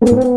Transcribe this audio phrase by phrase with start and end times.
[0.00, 0.35] thank you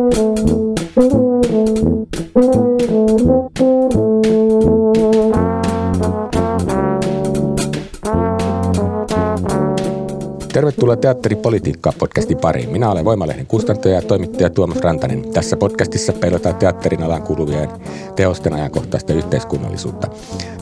[10.89, 12.69] Tervetuloa Teatteripolitiikkaa podcastin pariin.
[12.69, 15.31] Minä olen Voimalehden kustantaja ja toimittaja Tuomas Rantanen.
[15.33, 17.69] Tässä podcastissa peilataan teatterin alan kuuluvien
[18.15, 20.07] teosten ajankohtaista yhteiskunnallisuutta.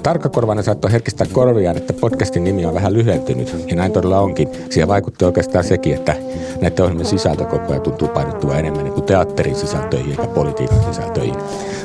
[0.04, 4.50] Tarkkakorvainen saattoi herkistää korviaan, että podcastin nimi on vähän lyhentynyt, ja näin todella onkin.
[4.70, 6.16] Siihen vaikutti oikeastaan sekin, että
[6.62, 11.36] näiden ohjelmien sisältö koko ajan tuntuu painottua enemmän niin kuin teatterin sisältöihin eikä politiikan sisältöihin.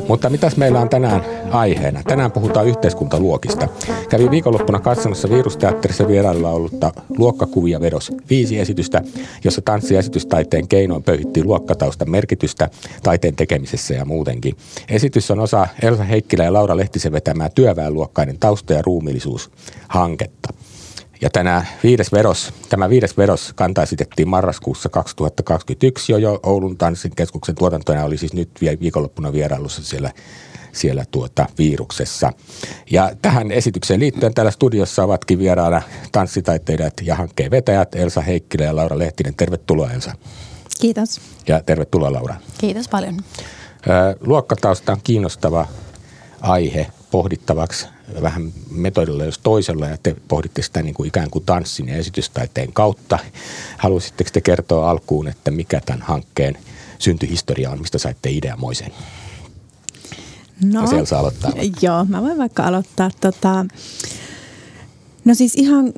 [0.08, 2.02] Mutta mitäs meillä on tänään aiheena?
[2.02, 3.68] Tänään puhutaan yhteiskuntaluokista.
[4.08, 9.02] Kävin viikonloppuna katsomassa virusteatterissa vierailulla ollutta luokkakuvia vedos viisi esitystä,
[9.44, 12.70] jossa tanssi- ja esitystaiteen keinoin pöyhittiin luokkataustan merkitystä
[13.02, 14.56] taiteen tekemisessä ja muutenkin.
[14.88, 19.50] Esitys on osa Elsa Heikkilä ja Laura Lehtisen vetämää työväenluokkainen tausta- ja ruumillisuus
[19.88, 20.48] hanketta.
[21.22, 27.16] Ja tänä viides veros, tämä viides veros kanta esitettiin marraskuussa 2021 jo, jo Oulun tanssin
[27.16, 30.10] keskuksen tuotantoina oli siis nyt viikonloppuna vierailussa siellä,
[30.72, 32.32] siellä tuota viiruksessa.
[32.90, 38.76] Ja tähän esitykseen liittyen täällä studiossa ovatkin vieraana tanssitaiteilijat ja hankkeen vetäjät Elsa Heikkilä ja
[38.76, 39.34] Laura Lehtinen.
[39.34, 40.12] Tervetuloa Elsa.
[40.80, 41.20] Kiitos.
[41.48, 42.34] Ja tervetuloa Laura.
[42.58, 43.16] Kiitos paljon.
[44.20, 45.66] Luokkatausta on kiinnostava
[46.40, 47.86] aihe pohdittavaksi
[48.22, 52.72] vähän metodilla jos toisella ja te pohditte sitä niin kuin ikään kuin tanssin ja esitystaiteen
[52.72, 53.18] kautta.
[53.78, 56.58] Haluaisitteko te kertoa alkuun, että mikä tämän hankkeen
[56.98, 58.92] syntyhistoria on, mistä saitte ideamoisen?
[60.64, 61.52] No, siellä saa aloittaa.
[61.82, 63.10] Joo, mä voin vaikka aloittaa.
[63.20, 63.66] Tota,
[65.24, 65.92] no siis ihan,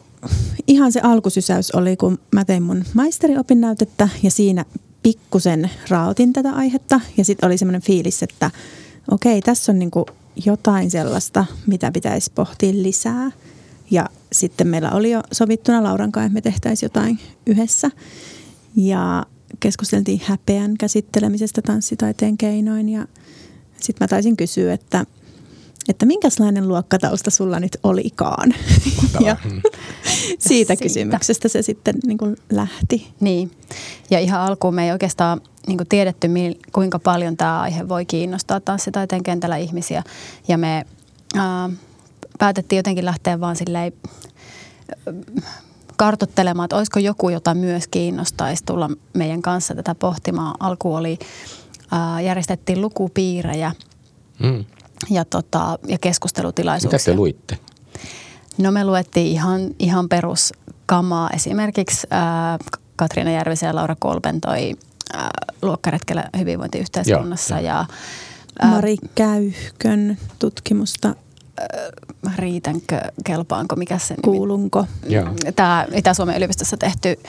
[0.66, 4.64] ihan se alkusysäys oli, kun mä tein mun maisteriopinnäytettä ja siinä
[5.02, 7.00] pikkusen raotin tätä aihetta.
[7.16, 8.50] Ja sitten oli semmoinen fiilis, että
[9.10, 10.06] okei, tässä on niinku
[10.46, 13.30] jotain sellaista, mitä pitäisi pohtia lisää.
[13.90, 17.90] Ja sitten meillä oli jo sovittuna Lauran kanssa, että me tehtäisiin jotain yhdessä.
[18.76, 19.26] Ja
[19.60, 23.06] keskusteltiin häpeän käsittelemisestä tanssitaiteen keinoin ja
[23.80, 25.06] sitten mä taisin kysyä, että,
[25.88, 28.54] että minkälainen luokkatausta sulla nyt olikaan.
[29.26, 29.62] ja hmm.
[29.62, 33.08] siitä, siitä kysymyksestä se sitten niin kuin lähti.
[33.20, 33.50] Niin,
[34.10, 36.28] ja ihan alkuun me ei oikeastaan niin kuin tiedetty,
[36.72, 40.02] kuinka paljon tämä aihe voi kiinnostaa tanssitaiteen kentällä ihmisiä.
[40.48, 40.86] Ja me
[41.36, 41.70] ää,
[42.38, 43.92] päätettiin jotenkin lähteä vaan silleen
[45.96, 50.54] kartottelemaan, että olisiko joku, jota myös kiinnostaisi tulla meidän kanssa tätä pohtimaan.
[50.60, 51.18] Alku oli,
[51.90, 53.72] ää, järjestettiin lukupiirejä
[54.38, 54.64] mm.
[55.10, 56.98] ja, tota, ja keskustelutilaisuuksia.
[56.98, 57.58] Mitä te luitte?
[58.58, 61.30] No me luettiin ihan, ihan peruskamaa.
[61.34, 62.58] Esimerkiksi ää,
[62.96, 64.74] Katriina Järvisen ja Laura Kolben toi
[65.14, 65.30] ää,
[65.62, 67.54] luokkaretkellä hyvinvointiyhteiskunnassa.
[67.54, 67.84] Joo, ja,
[68.58, 71.14] ää, Mari Käyhkön tutkimusta
[72.36, 74.86] riitänkö, kelpaanko, mikä se Kuulunko.
[75.56, 77.20] Tämä Itä-Suomen yliopistossa tehty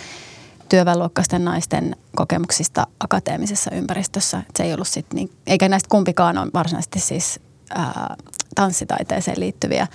[0.70, 4.44] työväenluokkaisten naisten kokemuksista akateemisessa ympäristössä.
[4.58, 8.16] Se ei ollut sit niin, eikä näistä kumpikaan ole varsinaisesti siis ää,
[8.56, 9.88] tanssitaiteeseen liittyviä.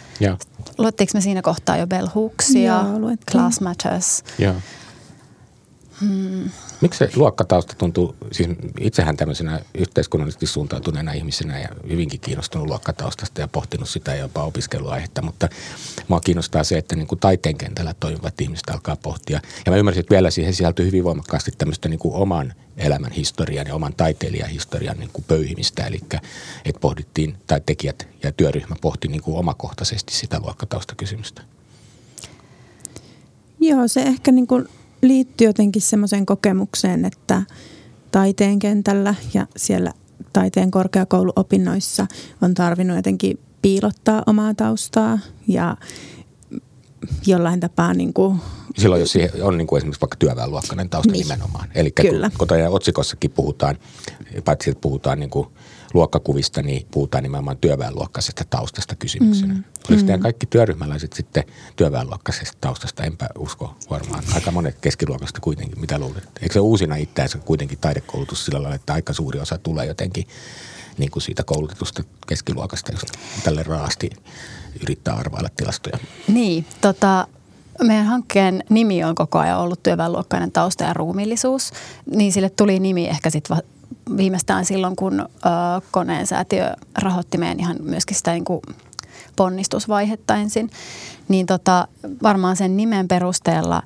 [0.79, 2.85] Luettiinko me siinä kohtaa jo Bell Hooksia,
[3.31, 4.25] Class Matters?
[4.39, 4.55] Joo.
[6.01, 6.51] Hmm.
[6.81, 8.49] Miksi se luokkatausta tuntuu, siis
[8.81, 15.49] itsehän tämmöisenä yhteiskunnallisesti suuntautuneena ihmisenä ja hyvinkin kiinnostunut luokkataustasta ja pohtinut sitä jopa opiskeluaihetta, mutta
[16.09, 19.41] mua kiinnostaa se, että niin kuin taiteen kentällä toimivat ihmiset alkaa pohtia.
[19.67, 23.67] Ja mä ymmärsin, että vielä siihen sisältyy hyvin voimakkaasti tämmöistä niin kuin oman elämän historian
[23.67, 26.01] ja oman taiteilijahistorian niin kuin pöyhimistä, eli
[26.65, 31.43] että pohdittiin, tai tekijät ja työryhmä pohti niin kuin omakohtaisesti sitä luokkataustakysymystä.
[33.61, 34.69] Joo, se ehkä niin kuin
[35.03, 37.43] liittyy jotenkin semmoiseen kokemukseen, että
[38.11, 39.93] taiteen kentällä ja siellä
[40.33, 42.07] taiteen korkeakouluopinnoissa
[42.43, 45.19] on tarvinnut jotenkin piilottaa omaa taustaa
[45.49, 45.77] ja
[47.27, 48.41] jollain tapaa niin kuin
[48.79, 51.29] Silloin, jos on niin kuin esimerkiksi vaikka työväenluokkainen tausta niin.
[51.29, 51.69] nimenomaan.
[51.75, 52.31] Eli Kyllä.
[52.39, 53.79] kun, kun otsikossakin puhutaan,
[54.45, 55.49] paitsi että puhutaan niin kuin
[55.95, 59.55] luokkakuvista, niin puhutaan nimenomaan työväenluokkaisesta taustasta kysymyksenä.
[59.55, 59.65] Mm.
[59.89, 60.07] Oliko mm.
[60.07, 61.45] teidän kaikki työryhmäläiset sitten
[61.77, 63.05] työväenluokkaisesta taustasta?
[63.05, 64.25] Enpä usko varmaan.
[64.35, 66.29] Aika monet keskiluokasta kuitenkin, mitä luulet?
[66.43, 70.27] Eikö se uusina itseänsä kuitenkin taidekoulutus sillä lailla, että aika suuri osa tulee jotenkin
[70.99, 73.03] niin kuin siitä koulutetusta keskiluokasta, jos
[73.45, 74.11] tälle raasti
[74.83, 75.99] yrittää arvailla tilastoja?
[76.29, 77.27] Niin, tota,
[77.87, 81.73] meidän hankkeen nimi on koko ajan ollut työväenluokkainen tausta ja ruumillisuus,
[82.15, 83.57] niin sille tuli nimi ehkä sitten
[84.17, 85.27] viimeistään silloin, kun ö,
[85.91, 88.61] koneen säätiö rahoitti meidän ihan myöskin sitä niin kuin
[89.37, 90.71] ponnistusvaihetta ensin.
[91.29, 91.89] Niin tota,
[92.23, 93.83] varmaan sen nimen perusteella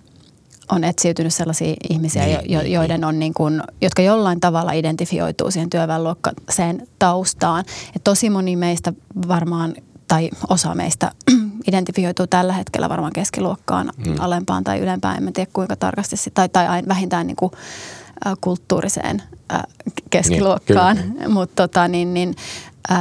[0.72, 3.04] on etsiytynyt sellaisia ihmisiä, niin, jo, niin, joiden niin.
[3.04, 7.64] on niin kuin, jotka jollain tavalla identifioituu siihen työväenluokkaiseen taustaan.
[7.96, 8.92] Et tosi moni meistä
[9.28, 9.74] varmaan
[10.08, 11.12] tai osa meistä
[11.68, 14.14] identifioituu tällä hetkellä varmaan keskiluokkaan mm.
[14.18, 15.26] alempaan tai ylempään.
[15.26, 17.52] En tiedä kuinka tarkasti, tai, tai vähintään niin kuin,
[18.26, 19.22] äh, kulttuuriseen
[19.52, 19.62] äh,
[20.10, 20.96] keskiluokkaan.
[20.96, 22.34] Niin, Mutta tota, niin, niin,
[22.92, 22.98] äh,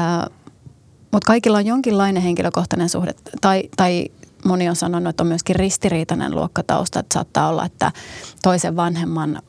[1.11, 4.09] mut kaikilla on jonkinlainen henkilökohtainen suhde tai, tai
[4.45, 6.99] moni on sanonut, että on myöskin ristiriitainen luokkatausta.
[6.99, 7.91] Että saattaa olla, että
[8.43, 9.41] toisen vanhemman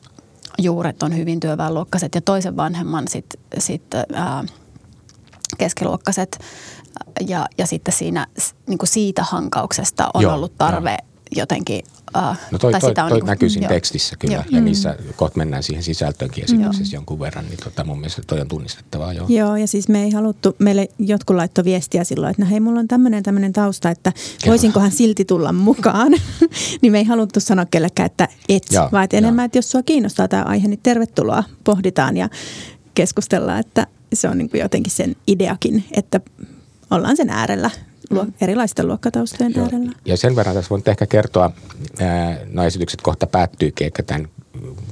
[0.57, 3.83] juuret on hyvin työväenluokkaiset ja toisen vanhemman sitten sit,
[4.13, 4.43] ää,
[5.57, 6.39] keskiluokkaiset.
[7.27, 8.27] Ja, ja sitten siinä
[8.67, 11.41] niin kuin siitä hankauksesta on Joo, ollut tarve jo.
[11.41, 11.83] jotenkin
[12.17, 14.43] Uh, no toi, toi, toi, toi niin näkyy siinä tekstissä kyllä, joo.
[14.51, 14.65] ja mm.
[14.65, 19.13] niissä kohta mennään siihen sisältöönkin esityksessä jonkun verran, niin tota, mun mielestä toi on tunnistettavaa.
[19.13, 19.25] Joo.
[19.29, 22.79] joo, ja siis me ei haluttu, meille jotkut laittoi viestiä silloin, että no hei, mulla
[22.79, 24.13] on tämmöinen tämmöinen tausta, että
[24.47, 26.11] voisinkohan silti tulla mukaan.
[26.81, 29.83] niin me ei haluttu sanoa kellekään, että et, joo, vaan että enemmän, että jos sua
[29.83, 32.29] kiinnostaa tämä aihe, niin tervetuloa, pohditaan ja
[32.93, 36.21] keskustellaan, että se on niin kuin jotenkin sen ideakin, että
[36.91, 37.69] ollaan sen äärellä
[38.09, 39.65] luo, erilaisten luokkataustojen Joo.
[39.65, 39.91] äärellä.
[40.05, 41.51] Ja sen verran tässä voin ehkä kertoa,
[42.51, 44.27] no esitykset kohta päättyykin, eikä tämän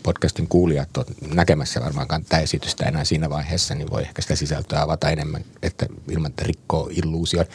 [0.03, 4.81] podcastin kuulijat on näkemässä varmaankaan tätä esitystä enää siinä vaiheessa, niin voi ehkä sitä sisältöä
[4.81, 7.45] avata enemmän, että ilman että rikkoo illuusion.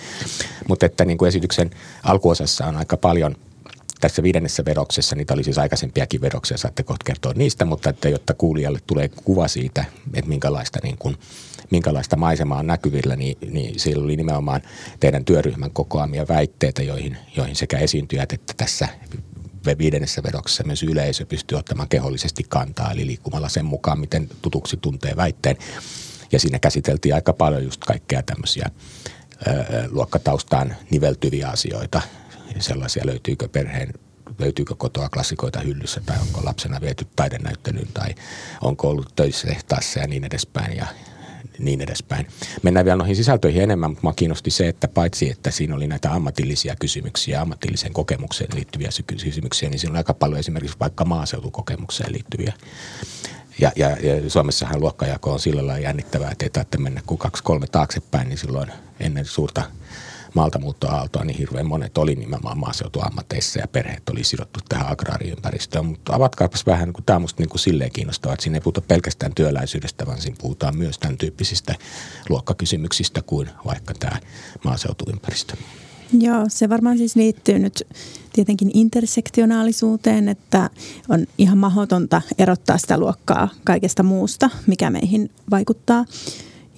[0.68, 1.70] Mutta että niin kuin esityksen
[2.02, 3.36] alkuosassa on aika paljon
[4.00, 8.34] tässä viidennessä vedoksessa, niitä oli siis aikaisempiakin vedoksia, saatte kohta kertoa niistä, mutta että jotta
[8.34, 11.16] kuulijalle tulee kuva siitä, että minkälaista niin kuin–
[11.70, 14.62] minkälaista maisemaa on näkyvillä, niin, niin siellä oli nimenomaan
[15.00, 18.88] teidän työryhmän kokoamia väitteitä, joihin, joihin sekä esiintyjät että tässä
[19.78, 25.16] viidennessä vedoksessa myös yleisö pystyy ottamaan kehollisesti kantaa, eli liikkumalla sen mukaan, miten tutuksi tuntee
[25.16, 25.56] väitteen.
[26.32, 28.70] Ja siinä käsiteltiin aika paljon just kaikkea tämmöisiä
[29.46, 29.52] ö,
[29.90, 32.02] luokkataustaan niveltyviä asioita.
[32.58, 33.92] Sellaisia löytyykö perheen
[34.38, 38.14] löytyykö kotoa klassikoita hyllyssä tai onko lapsena viety taidenäyttelyyn tai
[38.60, 40.76] onko ollut töissä tehtaassa ja niin edespäin.
[40.76, 40.86] Ja,
[41.58, 42.26] niin edespäin.
[42.62, 46.12] Mennään vielä noihin sisältöihin enemmän, mutta minua kiinnosti se, että paitsi että siinä oli näitä
[46.12, 52.52] ammatillisia kysymyksiä, ammatilliseen kokemukseen liittyviä kysymyksiä, niin siinä on aika paljon esimerkiksi vaikka maaseutukokemukseen liittyviä.
[53.60, 57.42] Ja, ja, ja Suomessahan luokkajako on sillä lailla jännittävää, että ei tarvitse mennä kuin kaksi
[57.42, 59.62] kolme taaksepäin, niin silloin ennen suurta–
[60.38, 65.86] maaltamuuttoaaltoa, niin hirveän monet oli nimenomaan maaseutuammateissa ja perheet oli sidottu tähän agraariympäristöön.
[65.86, 68.80] Mutta avatkaapas vähän, kun tämä on musta niin kuin silleen kiinnostavaa, että siinä ei puhuta
[68.80, 71.74] pelkästään työläisyydestä, vaan siinä puhutaan myös tämän tyyppisistä
[72.28, 74.20] luokkakysymyksistä kuin vaikka tämä
[74.64, 75.54] maaseutuympäristö.
[76.20, 77.86] Joo, se varmaan siis liittyy nyt
[78.32, 80.70] tietenkin intersektionaalisuuteen, että
[81.08, 86.04] on ihan mahdotonta erottaa sitä luokkaa kaikesta muusta, mikä meihin vaikuttaa.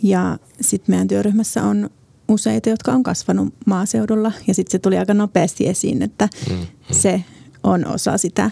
[0.03, 1.91] Ja sitten meidän työryhmässä on
[2.31, 6.67] useita, jotka on kasvanut maaseudulla ja sitten se tuli aika nopeasti esiin, että mm, mm.
[6.91, 7.25] se
[7.63, 8.51] on osa sitä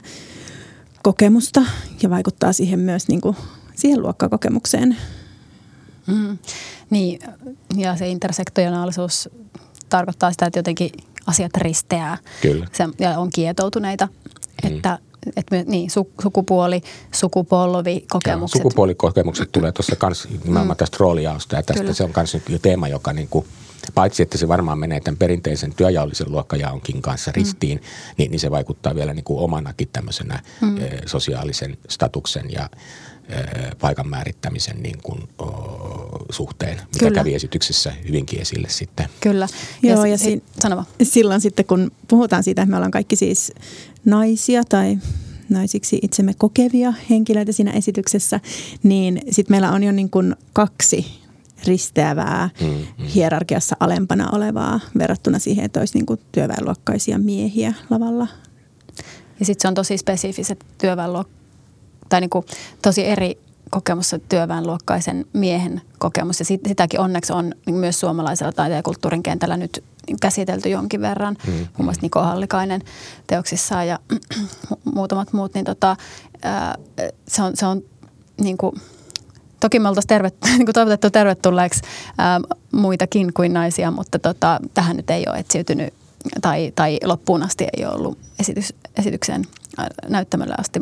[1.03, 1.63] kokemusta
[2.03, 3.37] ja vaikuttaa siihen myös niin kuin
[3.75, 4.97] siihen luokkakokemukseen.
[6.07, 6.39] Mm.
[6.91, 7.21] Niin,
[7.77, 9.29] ja se intersektionaalisuus
[9.89, 10.91] tarkoittaa sitä, että jotenkin
[11.27, 12.67] asiat risteää Kyllä.
[12.73, 14.09] Se, ja on kietoutuneita.
[14.63, 14.77] Mm.
[14.77, 14.99] Että
[15.37, 16.83] että me, niin, su, sukupuoli,
[17.15, 18.63] sukupolvi, kokemukset.
[18.63, 20.77] sukupuolikokemukset tulee tuossa kanssa nimenomaan mm.
[20.77, 21.95] tästä roolijaosta ja tästä Kyllä.
[21.95, 23.47] se on myös teema, joka niin kuin–
[23.95, 28.15] paitsi että se varmaan menee tämän perinteisen työjaollisen luokkajaonkin kanssa ristiin, mm.
[28.19, 30.77] niin, niin se vaikuttaa vielä niin kuin omanakin tämmöisenä mm.
[31.07, 32.71] sosiaalisen statuksen ja
[33.81, 35.47] paikan määrittämisen niin kuin, o,
[36.31, 37.15] suhteen, mitä Kyllä.
[37.15, 39.09] kävi esityksessä hyvinkin esille sitten.
[39.21, 39.49] Kyllä.
[39.83, 40.43] Joo, ja, ja si-
[41.03, 43.53] silloin sitten kun puhutaan siitä, että me ollaan kaikki siis
[44.05, 44.99] naisia tai
[45.49, 48.41] naisiksi itsemme kokevia henkilöitä siinä esityksessä,
[48.83, 51.07] niin sitten meillä on jo niin kuin kaksi
[51.67, 53.05] risteävää, mm, mm.
[53.05, 58.27] hierarkiassa alempana olevaa verrattuna siihen, että olisi niin työväenluokkaisia miehiä lavalla.
[59.41, 61.29] Ja sitten se on tosi spesifiset työväenluok-
[62.09, 62.45] tai niin kuin
[62.83, 63.39] tosi eri
[63.71, 66.39] kokemus työväenluokkaisen miehen kokemus.
[66.39, 69.85] Ja sit, sitäkin onneksi on myös suomalaisella taiteen ja kulttuurin kentällä nyt
[70.21, 71.37] käsitelty jonkin verran.
[71.47, 72.83] Mm, Muun muassa Niko Hallikainen
[73.27, 73.99] teoksissaan ja
[74.95, 75.55] muutamat muut.
[75.55, 75.97] Niin tota,
[76.43, 76.75] ää,
[77.29, 77.83] se on, se on
[78.41, 78.73] niin kuin–
[79.61, 81.81] Toki me oltaisiin tervet, niin toivotettu tervetulleeksi
[82.19, 82.41] ää,
[82.73, 85.95] muitakin kuin naisia, mutta tota, tähän nyt ei ole etsiytynyt
[86.41, 89.45] tai, tai loppuun asti ei ole ollut esitys, esityksen
[90.09, 90.81] näyttämölle asti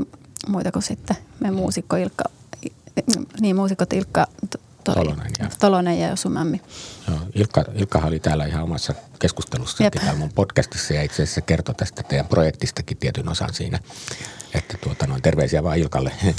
[0.49, 2.25] muita kuin sitten meidän muusikko Ilkka,
[3.40, 4.26] niin muusikot Ilkka
[4.85, 6.61] Tolonen ja, Tolonen ja Josu Mämmi.
[7.09, 11.75] Joo, Ilkka, Ilkkahan oli täällä ihan omassa keskustelussa täällä mun podcastissa ja itse asiassa kertoi
[11.75, 13.79] tästä teidän projektistakin tietyn osan siinä.
[14.55, 16.13] Että tuota, noin terveisiä vaan Ilkalle.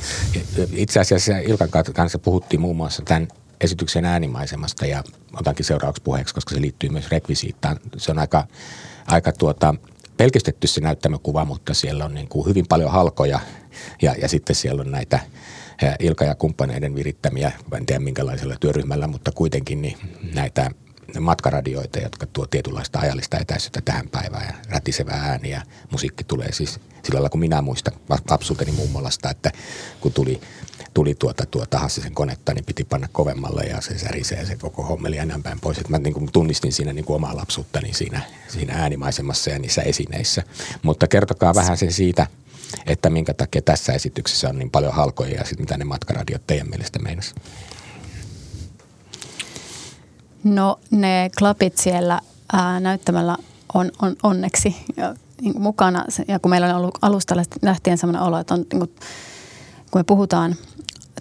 [0.71, 3.27] Itse asiassa Ilkan kanssa puhuttiin muun muassa tämän
[3.61, 7.79] esityksen äänimaisemasta ja otankin seuraavaksi puheeksi, koska se liittyy myös rekvisiittaan.
[7.97, 8.47] Se on aika,
[9.07, 9.75] aika tuota,
[10.17, 13.39] pelkistetty se näyttämökuva, mutta siellä on niin kuin hyvin paljon halkoja
[14.01, 15.19] ja, ja sitten siellä on näitä
[15.99, 19.97] Ilka ja kumppaneiden virittämiä, en tiedä minkälaisella työryhmällä, mutta kuitenkin niin
[20.33, 20.71] näitä
[21.19, 26.79] matkaradioita, jotka tuo tietynlaista ajallista etäisyyttä tähän päivään ja rätisevää ääni ja musiikki tulee siis
[27.03, 27.93] sillä lailla, kun minä muistan
[28.29, 29.51] lapsuuteni mummolasta, että
[30.01, 30.41] kun tuli,
[30.93, 35.25] tuli tuota, tuota Hassisen konetta, niin piti panna kovemmalle ja se särisee se koko hommeli
[35.25, 35.77] näin päin pois.
[35.77, 40.43] Et mä niin tunnistin siinä niin omaa lapsuuttani siinä, siinä äänimaisemassa ja niissä esineissä.
[40.83, 42.27] Mutta kertokaa vähän sen siitä,
[42.85, 46.69] että minkä takia tässä esityksessä on niin paljon halkoja ja sitten mitä ne matkaradiot teidän
[46.69, 47.35] mielestä meinas?
[50.43, 52.21] No ne klapit siellä
[52.53, 53.37] ää, näyttämällä
[53.73, 56.05] on, on onneksi ja, niin kuin mukana.
[56.27, 58.95] Ja kun meillä on ollut alusta lähtien sellainen olo, että on, niin kuin,
[59.91, 60.55] kun me puhutaan–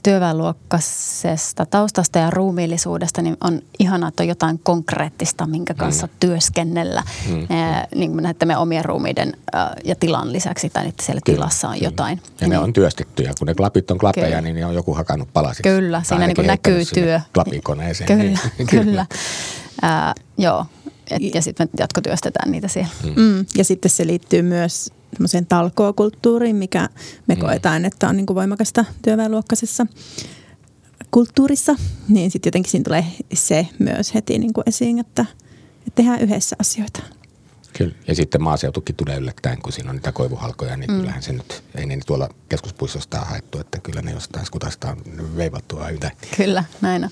[0.07, 5.77] työväenluokkaisesta taustasta ja ruumiillisuudesta, niin on ihanaa, että on jotain konkreettista, minkä mm.
[5.77, 6.13] kanssa mm.
[6.21, 7.03] työskennellä.
[7.29, 7.41] Mm.
[7.41, 11.37] Ee, niin kuin näette me omien ruumiiden äh, ja tilan lisäksi, tai että siellä kyllä,
[11.37, 12.19] tilassa on jotain.
[12.25, 12.51] Ja niin.
[12.51, 13.33] ne on työstettyjä.
[13.39, 14.41] Kun ne klapit on klapeja, kyllä.
[14.41, 15.63] niin ne on joku hakannut palasiksi.
[15.63, 17.21] Kyllä, siinä niin kuin näkyy työ.
[17.35, 18.09] Klapikoneeseen.
[18.09, 18.67] Kyllä, niin.
[18.85, 19.07] kyllä.
[19.85, 20.67] Äh, joo,
[21.11, 22.91] Et, ja sitten me jatkotyöstetään niitä siellä.
[23.05, 23.23] Mm.
[23.23, 23.47] Mm.
[23.57, 24.93] Ja sitten se liittyy myös
[25.49, 26.89] talkookulttuuriin, mikä
[27.27, 27.41] me mm.
[27.41, 29.87] koetaan, että on niin kuin voimakasta työväenluokkaisessa
[31.11, 31.77] kulttuurissa,
[32.09, 35.27] niin sitten jotenkin siinä tulee se myös heti niin kuin esiin, että,
[35.79, 37.03] että tehdään yhdessä asioita.
[37.79, 37.95] Kyllä.
[38.09, 40.99] Ja sitten maaseutukin tulee yllättäen, kun siinä on niitä koivuhalkoja, niin mm.
[40.99, 45.89] kyllähän se nyt, ei ne tuolla keskuspuistosta haettu, että kyllä ne jostain skutasta on veivattua
[45.89, 46.11] yhtä.
[46.37, 47.11] Kyllä, näin on.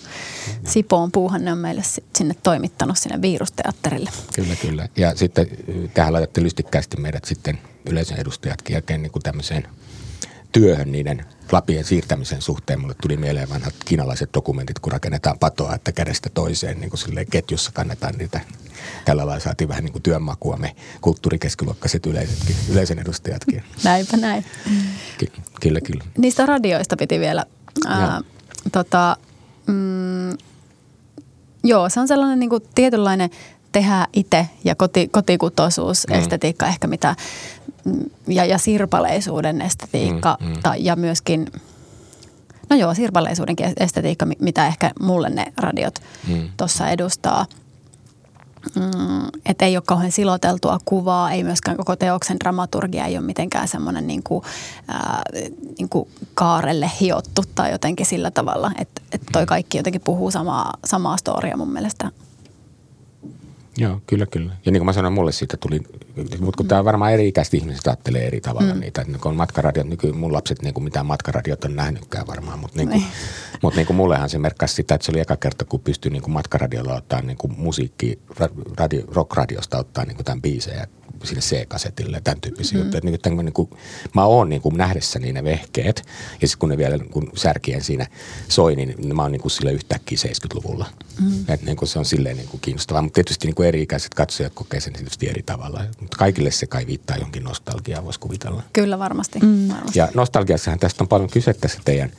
[0.64, 1.82] Sipoon puuhan ne on meille
[2.16, 4.10] sinne toimittanut sinne virusteatterille.
[4.34, 4.88] Kyllä, kyllä.
[4.96, 5.46] Ja sitten
[5.94, 7.58] tähän laitatte lystikkäästi meidät sitten
[7.90, 9.68] yleisön edustajatkin jälkeen niin kuin tämmöiseen
[10.52, 12.80] työhön niiden lapien siirtämisen suhteen.
[12.80, 17.72] Mulle tuli mieleen vanhat kiinalaiset dokumentit, kun rakennetaan patoa, että kädestä toiseen niin kuin ketjussa
[17.72, 18.40] kannetaan niitä.
[19.04, 23.62] Tällä lailla saatiin vähän niin kuin työnmakua me kulttuurikeskiluokkaiset yleisetkin, yleisen edustajatkin.
[23.84, 24.44] Näinpä näin.
[25.18, 26.04] Ky- kyllä, kyllä.
[26.18, 27.44] Niistä radioista piti vielä.
[27.86, 28.20] Ää,
[28.72, 29.16] tota,
[29.66, 30.30] mm,
[31.64, 33.30] joo, se on sellainen niin kuin tietynlainen
[33.74, 36.14] tehdä itse ja koti, kotikutoisuus, mm.
[36.14, 37.16] estetiikka ehkä mitä,
[38.26, 40.62] ja, ja sirpaleisuuden estetiikka mm, mm.
[40.62, 41.46] Tai, ja myöskin,
[42.70, 45.94] no joo, sirpaleisuuden estetiikka, mitä ehkä mulle ne radiot
[46.28, 46.48] mm.
[46.56, 47.46] tuossa edustaa.
[48.76, 53.68] Mm, että ei ole kauhean siloteltua kuvaa, ei myöskään koko teoksen dramaturgia ei ole mitenkään
[53.68, 54.44] semmoinen niin kuin,
[54.88, 55.22] ää,
[55.78, 59.46] niin kuin kaarelle hiottu tai jotenkin sillä tavalla, että, että toi mm.
[59.46, 62.10] kaikki jotenkin puhuu samaa, samaa storia mun mielestä
[63.78, 64.52] Joo, kyllä, kyllä.
[64.64, 65.80] Ja niin kuin mä sanoin, mulle siitä tuli,
[66.16, 66.68] mutta kun mm.
[66.68, 68.80] tämä varmaan eri ikäiset ihmiset ajattelee eri tavalla mm.
[68.80, 69.00] niitä.
[69.00, 72.76] Että kun on matkaradiot, niin mun lapset niin kuin mitään matkaradiot on nähnytkään varmaan, mutta
[72.76, 73.10] niin kuin, niin.
[73.62, 76.22] Mut niin kuin mullehan se merkkasi sitä, että se oli eka kerta, kun pystyi niin
[76.22, 78.18] kuin matkaradiolla ottaa niin kuin musiikki,
[78.78, 80.86] radio, rockradiosta ottaa niin kuin tämän biisejä
[81.24, 82.84] sille C-kasetille ja tämän tyyppisiä mm.
[82.84, 83.00] juttuja.
[83.04, 83.70] Niin, että niin kuin,
[84.14, 86.02] mä oon niin kuin nähdessäni ne vehkeet
[86.40, 88.06] ja sitten kun ne vielä kun särkien siinä
[88.48, 90.86] soi, niin mä oon niin kuin sille yhtäkkiä 70-luvulla.
[91.20, 91.44] Mm.
[91.48, 94.52] Et niin kuin se on silleen niin kuin kiinnostavaa, mutta tietysti niin kuin eri-ikäiset katsojat
[94.54, 95.84] kokee sen tietysti eri tavalla.
[96.00, 98.62] Mutta kaikille se kai viittaa jonkin nostalgiaa, voisi kuvitella.
[98.72, 99.38] Kyllä varmasti.
[99.38, 99.68] Mm.
[99.68, 99.98] varmasti.
[99.98, 102.10] Ja nostalgiassahan tästä on paljon kyse tässä teidän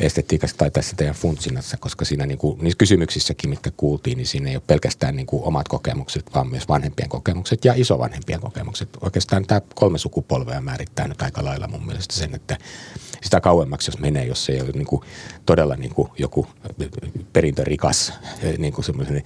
[0.00, 4.50] estetiikasta tai tässä teidän funtsinassa, koska siinä niin kuin, niissä kysymyksissäkin, mitkä kuultiin, niin siinä
[4.50, 8.88] ei ole pelkästään niin kuin omat kokemukset, vaan myös vanhempien kokemukset ja isovanhempien kokemukset.
[9.00, 12.58] Oikeastaan tämä kolme sukupolvea määrittää nyt aika lailla mun mielestä sen, että
[13.22, 15.02] sitä kauemmaksi, jos menee, jos ei ole niin kuin,
[15.46, 16.46] todella niin kuin joku
[17.32, 18.12] perintörikas
[18.58, 19.22] niin kuin semmoisen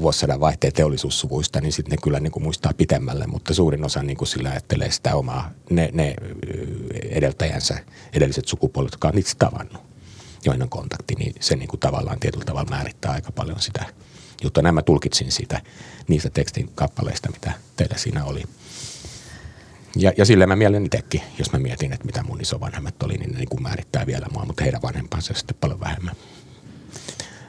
[0.00, 4.16] vuosisadan vaihteen teollisuussuvuista, niin sitten ne kyllä niin kuin muistaa pitemmälle, mutta suurin osa niin
[4.16, 6.14] kuin sillä ajattelee sitä omaa, ne, ne
[7.10, 7.78] edeltäjänsä,
[8.12, 9.82] edelliset sukupolvet, jotka on itse tavannut
[10.44, 13.84] joiden kontakti, niin se niin kuin tavallaan tietyllä tavalla määrittää aika paljon sitä
[14.42, 14.62] juttua.
[14.62, 15.60] Näin mä tulkitsin sitä
[16.08, 18.42] niistä tekstin kappaleista, mitä teillä siinä oli.
[19.96, 23.32] Ja, ja silleen mä mielen itsekin, jos mä mietin, että mitä mun isovanhemmat oli, niin
[23.32, 26.14] ne niin kuin määrittää vielä mua, mutta heidän vanhempansa sitten paljon vähemmän.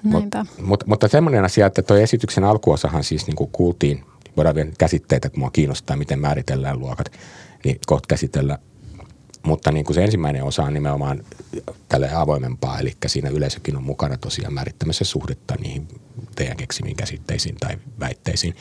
[0.04, 0.26] Mut,
[0.62, 4.06] mut, mutta semmoinen asia, että tuo esityksen alkuosahan siis niin kuin kuultiin,
[4.38, 7.12] voidaan vielä käsitteitä, kun mua kiinnostaa, miten määritellään luokat,
[7.66, 8.60] niin kohta käsitellä
[9.44, 11.24] mutta niin kuin se ensimmäinen osa on nimenomaan
[11.90, 15.88] tälle avoimempaa, eli siinä yleisökin on mukana tosiaan määrittämässä suhdetta niihin
[16.36, 18.56] teidän keksimiin käsitteisiin tai väitteisiin.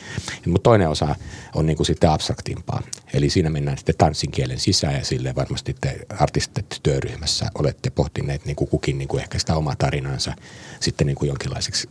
[0.45, 1.15] Mutta toinen osa
[1.55, 2.81] on niin kuin sitten abstraktimpaa,
[3.13, 8.45] eli siinä mennään sitten tanssin kielen sisään ja sille varmasti te artistit työryhmässä olette pohtineet
[8.45, 10.35] niin kuin kukin niin kuin ehkä sitä omaa tarinansa
[10.79, 11.87] sitten niin kuin jonkinlaiseksi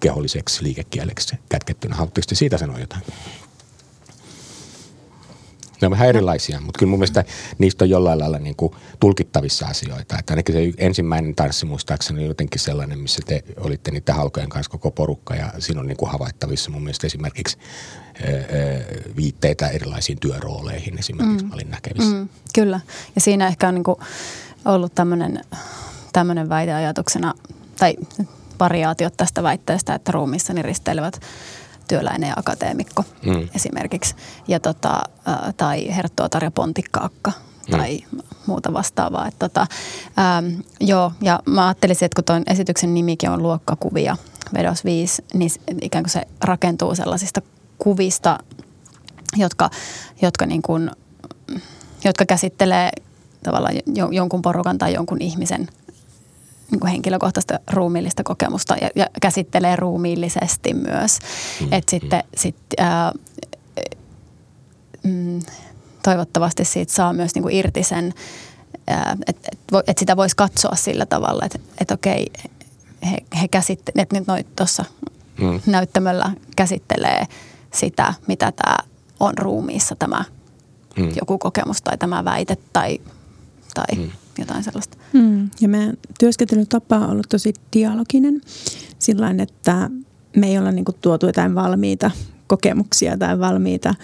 [0.00, 1.94] keholliseksi liikekieleksi kätkettynä.
[1.94, 3.02] Haluatteko siitä sanoa jotain?
[5.80, 7.24] Ne on vähän erilaisia, mutta kyllä mun mielestä
[7.58, 10.18] niistä on jollain lailla niin kuin tulkittavissa asioita.
[10.18, 14.70] Että ainakin se ensimmäinen tanssi muistaakseni oli jotenkin sellainen, missä te olitte niiden halkojen kanssa
[14.70, 17.58] koko porukka ja siinä on niin kuin havaittavissa mun mielestä esimerkiksi
[19.16, 21.48] viitteitä erilaisiin työrooleihin esimerkiksi mm.
[21.48, 22.14] mä olin näkevissä.
[22.14, 22.80] Mm, kyllä,
[23.14, 23.96] ja siinä ehkä on niin kuin
[24.64, 25.40] ollut tämmöinen,
[26.12, 27.34] tämmöinen väiteajatuksena,
[27.78, 27.96] tai
[28.60, 31.20] variaatiot tästä väitteestä, että ruumissani risteilevät
[31.88, 33.48] työläinen ja akateemikko mm.
[33.54, 34.14] esimerkiksi.
[34.48, 35.02] Ja tota,
[35.56, 37.32] tai Herttua Tarja Pontikkaakka
[37.68, 37.78] mm.
[37.78, 38.20] tai mm.
[38.46, 39.28] muuta vastaavaa.
[39.28, 39.66] Että tota,
[40.18, 44.16] ähm, joo, ja mä ajattelisin, että kun tuon esityksen nimikin on luokkakuvia,
[44.54, 45.50] Vedos 5, niin
[45.80, 47.42] ikään kuin se rakentuu sellaisista
[47.78, 48.38] kuvista,
[49.36, 49.70] jotka,
[50.22, 50.90] jotka, niin kuin,
[52.04, 52.90] jotka käsittelee
[53.42, 53.74] tavallaan
[54.10, 55.68] jonkun porukan tai jonkun ihmisen
[56.70, 61.18] niin kuin henkilökohtaista ruumiillista kokemusta ja, ja käsittelee ruumiillisesti myös.
[61.60, 61.72] Mm.
[61.72, 63.12] Että sitten sit, ää,
[65.02, 65.40] mm,
[66.02, 68.14] toivottavasti siitä saa myös niin kuin irti sen,
[69.26, 72.26] että et, et sitä voisi katsoa sillä tavalla, että et okei,
[73.10, 74.84] he, he käsittelevät, että nyt noin tuossa
[75.40, 75.60] mm.
[75.66, 77.26] näyttämöllä käsittelee
[77.74, 78.76] sitä, mitä tämä
[79.20, 80.24] on ruumiissa tämä
[80.96, 81.12] mm.
[81.20, 83.00] joku kokemus tai tämä väite tai,
[83.74, 84.96] tai mm jotain sellaista.
[85.12, 85.50] Mm.
[85.60, 88.40] Ja meidän työskentelytapa on ollut tosi dialoginen
[88.98, 89.90] sillä että
[90.36, 92.10] me ei olla niin kuin tuotu jotain valmiita
[92.46, 93.94] kokemuksia tai valmiita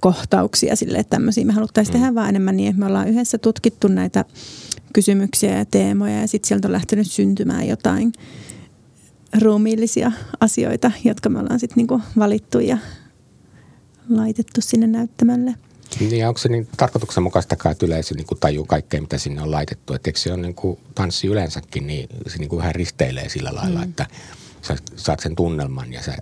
[0.00, 2.00] kohtauksia sille, että tämmöisiä me haluttaisiin mm.
[2.00, 4.24] tehdä vaan enemmän niin, että me ollaan yhdessä tutkittu näitä
[4.92, 8.12] kysymyksiä ja teemoja ja sitten sieltä on lähtenyt syntymään jotain
[9.40, 12.78] ruumiillisia asioita, jotka me ollaan sitten niinku valittu ja
[14.08, 15.54] laitettu sinne näyttämölle.
[16.00, 19.94] Niin, onko se niin tarkoituksenmukaistakaan, että yleisö niin tajuu kaikkea, mitä sinne on laitettu?
[19.94, 23.54] Että eikö se on niin kuin tanssi yleensäkin, niin se niin kuin vähän risteilee sillä
[23.54, 23.84] lailla, mm.
[23.84, 24.06] että
[24.62, 26.16] sä saat sen tunnelman ja sä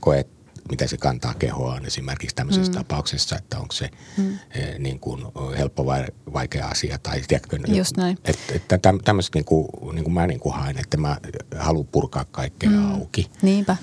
[0.00, 0.28] koet,
[0.70, 2.78] mitä se kantaa kehoaan esimerkiksi tämmöisessä mm.
[2.78, 4.38] tapauksessa, että onko se mm.
[4.54, 5.24] eh, niin kuin
[5.58, 6.98] helppo vai vaikea asia.
[6.98, 8.18] Tai tiedätkö, Just näin.
[8.24, 11.16] Että, että tämmöistä niin kuin, niin kuin mä niin kuin haen, että mä
[11.58, 12.94] haluan purkaa kaikkea mm.
[12.94, 13.30] auki.
[13.42, 13.76] Niinpä.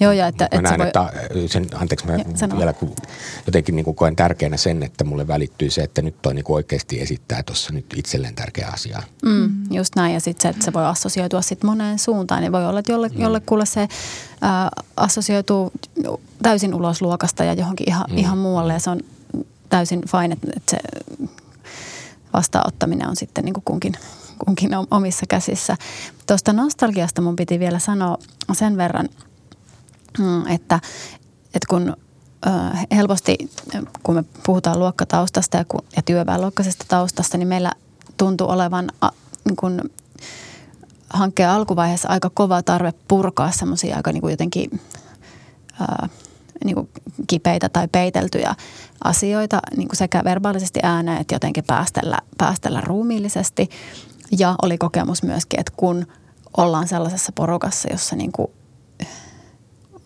[0.00, 0.88] Joo, ja että, mä että näen, voi...
[0.88, 1.12] että
[1.46, 2.92] sen, anteeksi, mä ja, vielä kun
[3.46, 6.54] jotenkin niin kuin koen tärkeänä sen, että mulle välittyy se, että nyt toi niin kuin
[6.54, 9.02] oikeasti esittää tuossa nyt itselleen tärkeä asiaa.
[9.24, 12.66] Mm, just näin, ja sitten se, että se voi assosioitua sitten moneen suuntaan, niin voi
[12.66, 13.20] olla, että jolle, mm.
[13.20, 13.88] jollekulle se
[14.40, 15.72] ää, assosioituu
[16.42, 18.18] täysin ulos luokasta ja johonkin ihan, mm.
[18.18, 19.00] ihan muualle, ja se on
[19.68, 20.78] täysin fine, että, että se
[22.32, 23.92] vastaanottaminen on sitten niin kuin kunkin,
[24.44, 25.76] kunkin omissa käsissä.
[26.26, 28.18] Tuosta nostalgiasta mun piti vielä sanoa
[28.52, 29.08] sen verran–
[30.18, 30.80] Mm, että,
[31.54, 31.96] että kun
[32.94, 33.38] helposti,
[34.02, 35.64] kun me puhutaan luokkataustasta ja,
[35.96, 37.72] ja työväenluokkaisesta taustasta, niin meillä
[38.16, 38.88] tuntuu olevan
[39.44, 39.80] niin kuin
[41.10, 44.80] hankkeen alkuvaiheessa aika kova tarve purkaa semmoisia aika niin kuin jotenkin
[45.80, 46.08] ää,
[46.64, 46.88] niin kuin
[47.26, 48.54] kipeitä tai peiteltyjä
[49.04, 53.68] asioita niin kuin sekä verbaalisesti ääneen että jotenkin päästellä, päästellä ruumiillisesti.
[54.38, 56.06] Ja oli kokemus myöskin, että kun
[56.56, 58.50] ollaan sellaisessa porukassa, jossa niin kuin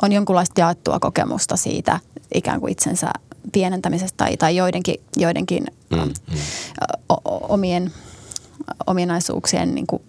[0.02, 2.00] on jonkunlaista jaettua kokemusta siitä
[2.34, 3.10] ikään kuin itsensä
[3.52, 6.12] pienentämisestä tai, tai joidenkin, joidenkin mm, mm.
[7.24, 7.92] omien
[8.86, 10.02] ominaisuuksien niin kuin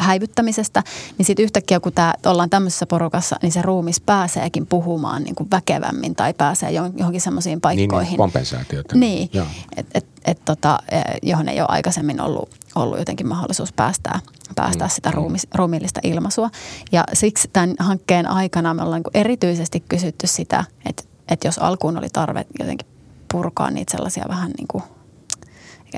[0.00, 0.82] häivyttämisestä,
[1.18, 5.50] niin sitten yhtäkkiä kun tää, ollaan tämmöisessä porukassa, niin se ruumis pääseekin puhumaan niin kuin
[5.50, 8.10] väkevämmin tai pääsee johonkin semmoisiin niin, niin, paikkoihin.
[8.10, 8.96] Niin, kompensaatiota.
[8.96, 9.30] Niin,
[9.76, 14.20] et, et, et, tota, e, johon ei ole aikaisemmin ollut, ollut jotenkin mahdollisuus päästää,
[14.54, 14.90] päästää mm.
[14.90, 15.14] sitä mm.
[15.14, 16.50] ruumis, ruumiillista ilmaisua.
[16.92, 21.98] Ja siksi tämän hankkeen aikana me ollaan niin erityisesti kysytty sitä, että, että jos alkuun
[21.98, 22.86] oli tarve jotenkin
[23.32, 24.84] purkaa niitä sellaisia vähän niin kuin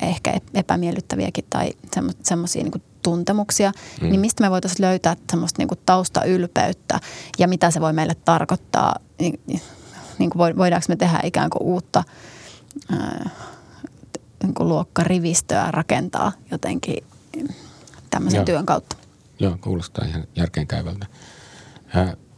[0.03, 1.73] ehkä epämiellyttäviäkin tai
[2.23, 4.09] semmoisia niin tuntemuksia, mm.
[4.09, 7.01] niin mistä me voitaisiin löytää semmoista niin taustaylpeyttä
[7.39, 9.41] ja mitä se voi meille tarkoittaa, niin,
[10.19, 12.05] niin kuin voidaanko me tehdä ikään kuin uutta
[12.89, 13.31] kuin
[14.59, 17.05] luokkarivistöä rakentaa jotenkin
[18.11, 18.45] tämmöisen Joo.
[18.45, 18.97] työn kautta.
[19.39, 21.07] Joo, kuulostaa ihan järkeenkäyvältä.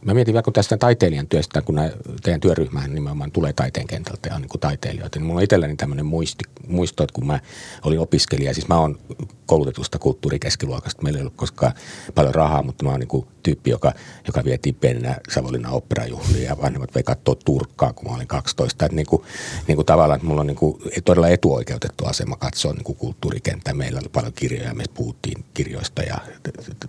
[0.05, 1.79] Mä mietin kun tästä taiteilijan työstä, kun
[2.23, 5.75] teidän työryhmähän nimenomaan tulee taiteen kentältä ja on niin kuin taiteilijoita, niin mulla on itselläni
[5.75, 7.39] tämmöinen muisti, muisto, että kun mä
[7.83, 8.99] olin opiskelija, siis mä oon
[9.45, 11.01] koulutetusta kulttuurikeskiluokasta.
[11.01, 11.73] Meillä ei ollut koskaan
[12.15, 13.93] paljon rahaa, mutta mä oon niin tyyppi, joka,
[14.27, 18.85] joka vietiin pienenä Savonlinnan operajuhliin ja vanhemmat vei katsoa Turkkaa, kun mä olin 12.
[18.85, 19.23] Että niin kuin,
[19.67, 23.73] niin kuin tavallaan, että mulla on niin kuin todella etuoikeutettu asema katsoa niin kuin kulttuurikenttä.
[23.73, 26.17] Meillä oli paljon kirjoja, me puhuttiin kirjoista ja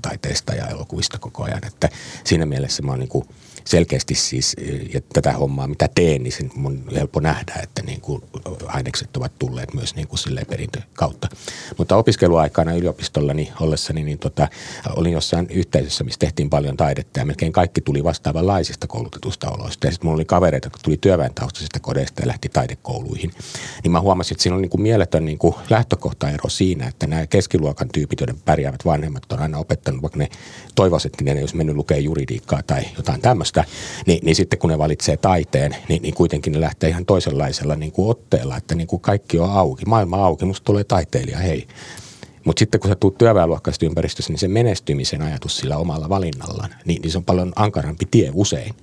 [0.02, 1.66] taiteesta ja elokuvista koko ajan.
[1.66, 1.88] Että
[2.24, 3.24] siinä mielessä mä oon niin kuin
[3.70, 4.56] selkeästi siis,
[4.94, 8.22] ja tätä hommaa mitä teen, niin sen on helppo nähdä, että niin kuin
[8.66, 11.28] ainekset ovat tulleet myös niin kuin sille perintö kautta.
[11.78, 14.48] Mutta opiskeluaikana yliopistollani ollessani, niin tota,
[14.96, 19.86] olin jossain yhteisössä, missä tehtiin paljon taidetta ja melkein kaikki tuli vastaavanlaisista koulutetusta oloista.
[19.86, 23.30] Ja sitten mulla oli kavereita, jotka tuli työväentaustaisista kodeista ja lähti taidekouluihin.
[23.82, 27.26] Niin mä huomasin, että siinä on niin kuin mieletön niin kuin lähtökohtaero siinä, että nämä
[27.26, 30.28] keskiluokan tyypit, joiden pärjäävät vanhemmat on aina opettanut, vaikka ne
[30.74, 33.59] toivoisivat, että ne ei olisi mennyt lukemaan juridiikkaa tai jotain tämmöistä,
[34.06, 37.92] niin, niin sitten kun ne valitsee taiteen, niin, niin kuitenkin ne lähtee ihan toisenlaisella niin
[37.92, 41.66] kuin otteella, että niin kuin kaikki on auki, maailma on auki, musta tulee taiteilija, hei.
[42.44, 47.02] Mutta sitten kun sä tuut työväenluokkaisesta ympäristössä, niin se menestymisen ajatus sillä omalla valinnallaan, niin,
[47.02, 48.74] niin se on paljon ankarampi tie usein.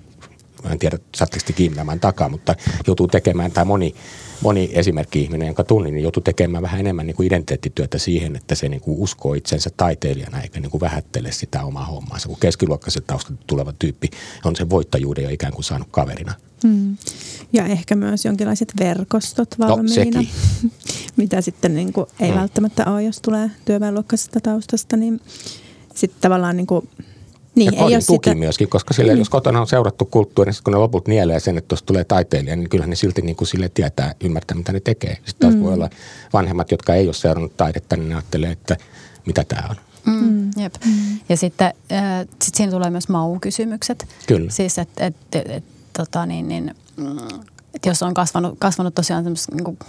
[0.68, 2.56] Mä en tiedä, saatteko te kiinni takaa, mutta
[2.88, 3.96] joutuu tekemään, tai moni
[4.42, 8.70] moni esimerkki-ihminen, jonka tunnin, niin joutui tekemään vähän enemmän niin kuin identiteettityötä siihen, että se
[8.70, 12.28] niin kuin uskoo itsensä taiteilijana eikä niin kuin vähättele sitä omaa hommaansa.
[12.28, 14.10] Kun keskiluokkaiset taustat tuleva tyyppi
[14.46, 16.34] on sen voittajuuden jo ikään kuin saanut kaverina.
[16.64, 16.98] Hmm.
[17.54, 20.28] Ja ehkä myös jonkinlaiset verkostot no, valmiina, no,
[21.18, 22.40] mitä sitten niin kuin ei hmm.
[22.40, 25.22] välttämättä ole, jos tulee työväenluokkaisesta taustasta, niin
[25.96, 26.90] sitten tavallaan niin kuin
[27.58, 28.40] niin, ja kodin tuki sitä...
[28.40, 29.20] myöskin, koska sille, niin.
[29.20, 32.56] jos kotona on seurattu kulttuuri, niin kun ne loput nielee sen, että tuosta tulee taiteilija,
[32.56, 35.16] niin kyllähän ne silti niin kuin sille tietää, ymmärtää, mitä ne tekee.
[35.16, 35.64] Sitten taas mm.
[35.64, 35.90] voi olla
[36.34, 38.78] vanhemmat, jotka ei ole seurannut taidetta, niin ne ajattelee, että
[39.26, 39.76] mitä tämä on.
[40.06, 40.52] Mm, mm.
[40.58, 40.74] jep.
[40.86, 41.20] Mm.
[41.30, 44.08] Ja sitten äh, sit siinä tulee myös maun kysymykset.
[44.28, 44.52] Kyllä.
[44.52, 47.18] Siis, että et, et, et, tota, niin, niin, mm,
[47.76, 49.80] et jos on kasvanut, kasvanut tosiaan niin kuin,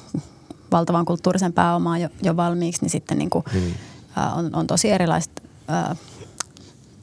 [0.73, 3.61] valtavan kulttuurisen pääomaan jo, jo valmiiksi, niin sitten niin kuin, mm.
[4.19, 5.97] äh, on, on tosi erilaiset äh,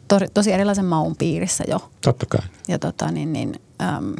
[0.08, 1.92] tosi, tosi erilaisen maun piirissä jo.
[2.02, 2.42] Totta kai.
[2.68, 4.16] Ja tota, niin, niin, äm,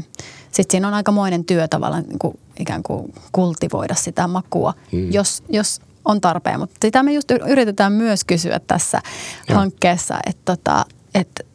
[0.52, 5.12] sitten siinä on aikamoinen työ tavallaan niin kuin, ikään kuin kultivoida sitä makua, hmm.
[5.12, 6.60] jos, jos on tarpeen.
[6.60, 9.02] Mutta sitä me just yritetään myös kysyä tässä
[9.50, 9.60] Joo.
[9.60, 11.46] hankkeessa, että tota, et,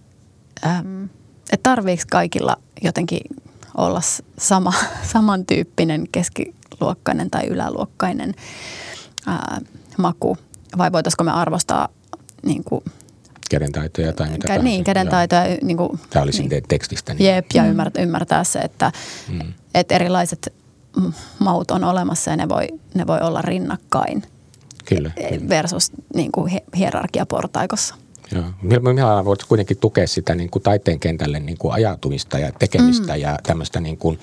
[1.53, 3.21] et tarviiko kaikilla jotenkin
[3.77, 4.01] olla
[4.39, 4.73] sama,
[5.13, 8.35] samantyyppinen keskiluokkainen tai yläluokkainen
[9.27, 9.61] ää,
[9.99, 10.37] maku
[10.79, 11.89] vai voitaisiko me arvostaa
[12.43, 12.85] niin kuin–
[13.51, 15.43] kädentaitoja tai mitä Kä, Niin, kädentaitoja.
[15.63, 17.15] Niin kuin, Tämä oli niin, tekstistä.
[17.15, 17.35] Niin.
[17.35, 17.71] Jep, ja mm.
[17.71, 18.93] ymmärtää, ymmärtää se, että,
[19.29, 19.53] mm.
[19.75, 20.53] että erilaiset
[21.39, 24.23] maut on olemassa ja ne voi, ne voi olla rinnakkain.
[24.85, 25.11] Kyllä.
[25.49, 27.95] Versus niin kuin hierarkiaportaikossa.
[28.35, 28.45] Joo.
[28.63, 33.21] Millä voit kuitenkin tukea sitä niin kuin taiteen kentälle niin kuin ajautumista ja tekemistä mm.
[33.21, 34.19] ja tämmöistä niin kuin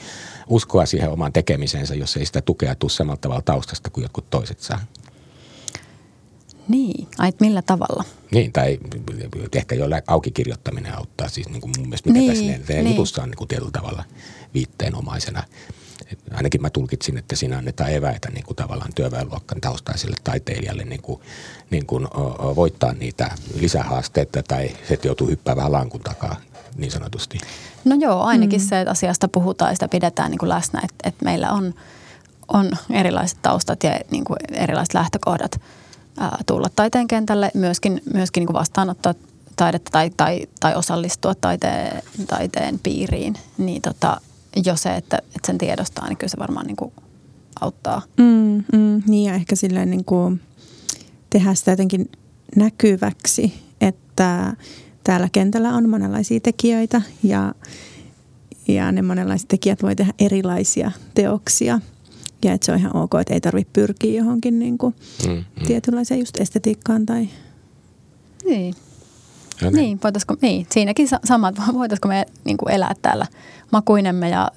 [0.48, 4.60] uskoa siihen omaan tekemisensä, jos ei sitä tukea tule samalla tavalla taustasta kuin jotkut toiset
[4.60, 4.80] saa?
[6.68, 8.04] Niin, ai millä tavalla?
[8.32, 8.80] Niin, tai
[9.56, 12.90] ehkä jo auki kirjoittaminen auttaa siis niin kuin mun mielestä, mikä niin, tässä niin.
[12.90, 14.04] jutussa on niin kuin tietyllä tavalla
[14.54, 15.44] viitteenomaisena.
[16.12, 21.02] Et ainakin mä tulkitsin, että siinä annetaan eväitä niin kuin tavallaan työväenluokkan taustaiselle taiteilijalle niin
[21.02, 21.22] kuin,
[21.70, 26.36] niin kuin, o, voittaa niitä lisähaasteita tai se, joutuu hyppäämään vähän lankun takaa
[26.78, 27.38] niin sanotusti.
[27.86, 28.68] No joo, ainakin mm.
[28.68, 31.74] se, että asiasta puhutaan ja sitä pidetään niin kuin läsnä, että, että meillä on,
[32.48, 35.62] on erilaiset taustat ja niin kuin erilaiset lähtökohdat–
[36.46, 39.14] tulla taiteen kentälle, myöskin, myöskin niin kuin vastaanottaa
[39.56, 44.22] taidetta tai, tai, tai osallistua taiteen, taiteen piiriin, niin tota,
[44.66, 46.94] jo se, että, että sen tiedostaa, niin kyllä se varmaan niin kuin
[47.62, 48.02] auttaa.
[48.18, 50.42] Mm, mm, niin ja ehkä silleen niin kuin
[51.30, 52.12] tehdä sitä jotenkin
[52.56, 54.54] näkyväksi, että
[55.04, 57.54] täällä kentällä on monenlaisia tekijöitä ja,
[58.68, 61.80] ja ne monenlaiset tekijät voi tehdä erilaisia teoksia–
[62.46, 64.96] ja että se on ihan ok, että ei tarvitse pyrkiä johonkin niin kuin
[65.28, 65.66] mm, mm.
[65.68, 67.30] tietynlaiseen just estetiikkaan tai...
[68.46, 68.74] Niin.
[69.62, 73.26] Ja niin, voitaisiko, niin, siinäkin samat, voitaisiko me niin kuin elää täällä
[73.72, 74.52] makuinemme ja,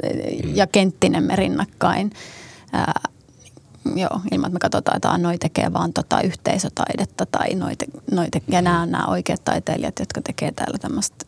[0.44, 0.54] mm.
[0.54, 2.10] ja kenttinemme rinnakkain.
[2.72, 3.00] Ää,
[3.94, 8.62] joo, ilman, että me katsotaan, että noi tekee vaan tota yhteisötaidetta tai noite, noite, ja
[8.62, 11.26] nämä on nämä oikeat taiteilijat, jotka tekee täällä tämmöistä...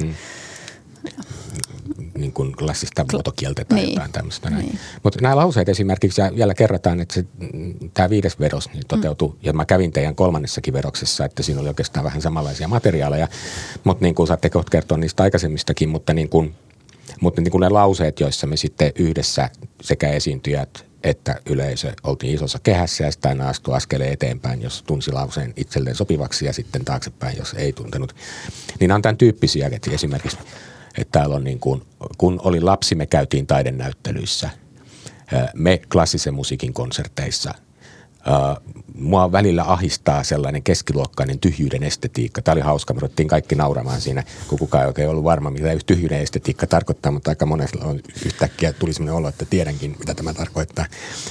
[0.00, 0.14] mm
[2.20, 3.90] niin kuin klassista muotokieltä tai niin.
[3.90, 4.50] jotain tämmöistä.
[4.50, 4.78] Niin.
[5.02, 7.24] Mutta nämä lauseet esimerkiksi, ja vielä kerrataan, että se,
[7.94, 9.36] tämä viides vedos niin toteutui, mm.
[9.42, 13.28] ja mä kävin teidän kolmannessakin vedoksessa, että siinä oli oikeastaan vähän samanlaisia materiaaleja,
[13.84, 16.54] mutta niin kuin saatte kohta kertoa niistä aikaisemmistakin, mutta niin kuin,
[17.20, 19.50] mutta niin kuin ne lauseet, joissa me sitten yhdessä
[19.80, 25.12] sekä esiintyjät että yleisö oltiin isossa kehässä ja sitten aina astui askeleen eteenpäin, jos tunsi
[25.12, 28.16] lauseen itselleen sopivaksi ja sitten taaksepäin, jos ei tuntenut.
[28.80, 30.38] Niin on tämän tyyppisiä, että esimerkiksi
[30.98, 31.82] että täällä on niin kuin,
[32.18, 34.50] kun oli lapsi, me käytiin taidenäyttelyissä,
[35.54, 37.54] me klassisen musiikin konserteissa,
[38.94, 42.42] mua välillä ahistaa sellainen keskiluokkainen tyhjyyden estetiikka.
[42.42, 45.68] Tämä oli hauska, me ruvettiin kaikki nauramaan siinä, kun kukaan ei oikein ollut varma, mitä
[45.86, 50.34] tyhjyyden estetiikka tarkoittaa, mutta aika monella on yhtäkkiä tuli sellainen olo, että tiedänkin, mitä tämä
[50.34, 50.86] tarkoittaa.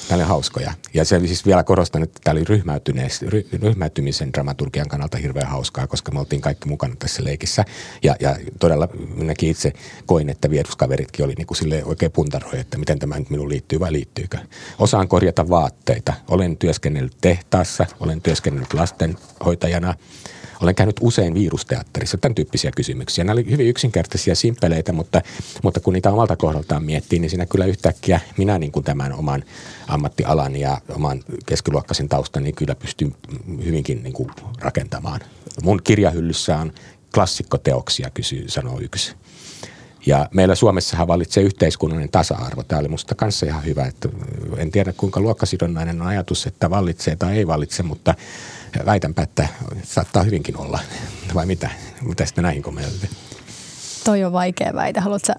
[0.08, 0.73] Tämä oli hauskoja.
[0.93, 2.43] Ja se siis vielä korostan, että tämä oli
[3.62, 7.65] ryhmäytymisen dramaturgian kannalta hirveän hauskaa, koska me oltiin kaikki mukana tässä leikissä.
[8.04, 9.73] Ja, ja todella minäkin itse
[10.06, 13.93] koin, että vieruskaveritkin oli niin kuin oikein puntaroi, että miten tämä nyt minun liittyy vai
[13.93, 14.38] liittyykö.
[14.80, 16.13] Osaan korjata vaatteita.
[16.28, 16.87] Olen työskennellyt
[17.21, 19.93] tehtaassa, olen työskennellyt lastenhoitajana,
[20.62, 23.23] olen käynyt usein virusteatterissa, tämän tyyppisiä kysymyksiä.
[23.23, 25.21] Nämä olivat hyvin yksinkertaisia, simpeleitä, mutta,
[25.63, 29.43] mutta kun niitä omalta kohdaltaan miettii, niin siinä kyllä yhtäkkiä minä niin kuin tämän oman
[29.88, 33.15] ammattialan ja oman keskiluokkaisen taustan, niin kyllä pystyn
[33.65, 35.19] hyvinkin niin kuin rakentamaan.
[35.63, 36.73] Mun kirjahyllyssä on
[37.13, 39.15] klassikkoteoksia, kysyy, sanoo yksi.
[40.08, 42.63] Ja meillä Suomessahan vallitsee yhteiskunnallinen tasa-arvo.
[42.63, 43.86] Tämä oli musta kanssa ihan hyvä.
[43.86, 44.10] Että
[44.58, 48.13] en tiedä kuinka luokkasidonnainen on ajatus, että vallitsee tai ei vallitse, mutta
[48.86, 49.48] väitänpä, että
[49.84, 50.80] saattaa hyvinkin olla.
[51.34, 51.70] Vai mitä?
[52.02, 53.08] Mitä sitten näihin kommentoitte?
[54.04, 55.00] Toi on vaikea väite.
[55.00, 55.34] Haluatko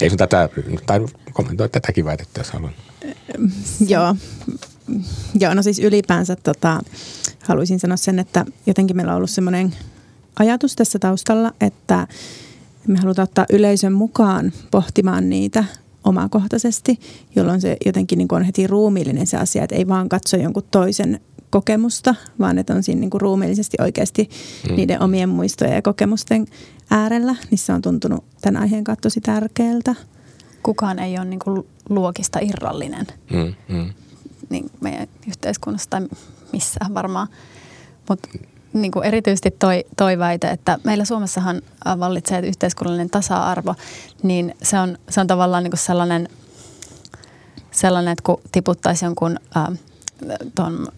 [0.00, 0.48] Ei sun tätä,
[0.86, 1.00] tai
[1.32, 2.72] kommentoi tätäkin väitettä, jos haluan.
[3.86, 4.16] Joo.
[5.40, 6.80] Joo, no siis ylipäänsä tota,
[7.42, 9.74] haluaisin sanoa sen, että jotenkin meillä on ollut semmoinen
[10.38, 12.06] ajatus tässä taustalla, että
[12.86, 15.64] me halutaan ottaa yleisön mukaan pohtimaan niitä
[16.04, 17.00] omakohtaisesti,
[17.36, 21.20] jolloin se jotenkin niin on heti ruumiillinen se asia, että ei vaan katso jonkun toisen
[21.50, 24.30] kokemusta, vaan että on siinä niin kuin ruumiillisesti oikeasti
[24.68, 24.76] mm.
[24.76, 26.46] niiden omien muistojen ja kokemusten
[26.90, 27.36] äärellä.
[27.50, 29.94] Niin se on tuntunut tämän aiheen kautta tosi tärkeältä.
[30.62, 33.92] Kukaan ei ole niin kuin luokista irrallinen mm, mm.
[34.50, 36.08] Niin meidän yhteiskunnassa tai
[36.52, 37.28] missään varmaan.
[38.08, 38.28] Mutta
[38.72, 41.62] niin kuin erityisesti toi, toi väite, että meillä Suomessahan
[41.98, 43.74] vallitsee yhteiskunnallinen tasa-arvo,
[44.22, 46.28] niin se on, se on tavallaan niin kuin sellainen,
[47.70, 49.78] sellainen, että kun tiputtaisi jonkun äh,
[50.54, 50.88] ton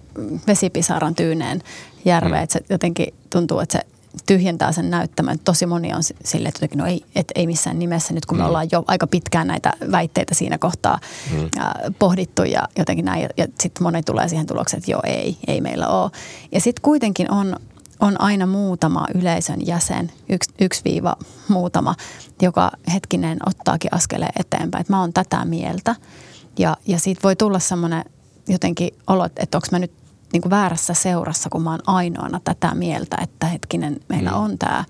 [0.46, 1.62] vesipisaran tyyneen
[2.04, 2.42] järveen, mm.
[2.42, 3.93] että se jotenkin tuntuu, että se
[4.26, 5.38] tyhjentää sen näyttämön.
[5.44, 8.48] Tosi moni on sille, että no ei, et ei missään nimessä, nyt kun me mm.
[8.48, 10.98] ollaan jo aika pitkään näitä väitteitä siinä kohtaa
[11.32, 11.38] mm.
[11.58, 13.22] äh, pohdittu ja jotenkin näin.
[13.22, 16.10] Ja, ja sitten moni tulee siihen tulokseen, että joo, ei, ei meillä ole.
[16.52, 17.56] Ja sitten kuitenkin on,
[18.00, 21.16] on aina muutama yleisön jäsen, yksi, yksi viiva
[21.48, 21.94] muutama,
[22.42, 25.96] joka hetkinen ottaakin askeleen eteenpäin, että mä oon tätä mieltä.
[26.58, 28.04] Ja, ja siitä voi tulla semmoinen
[28.48, 30.03] jotenkin olo, että onko mä nyt
[30.34, 34.36] niin kuin väärässä seurassa, kun mä oon ainoana tätä mieltä, että hetkinen, meillä mm.
[34.36, 34.84] on tämä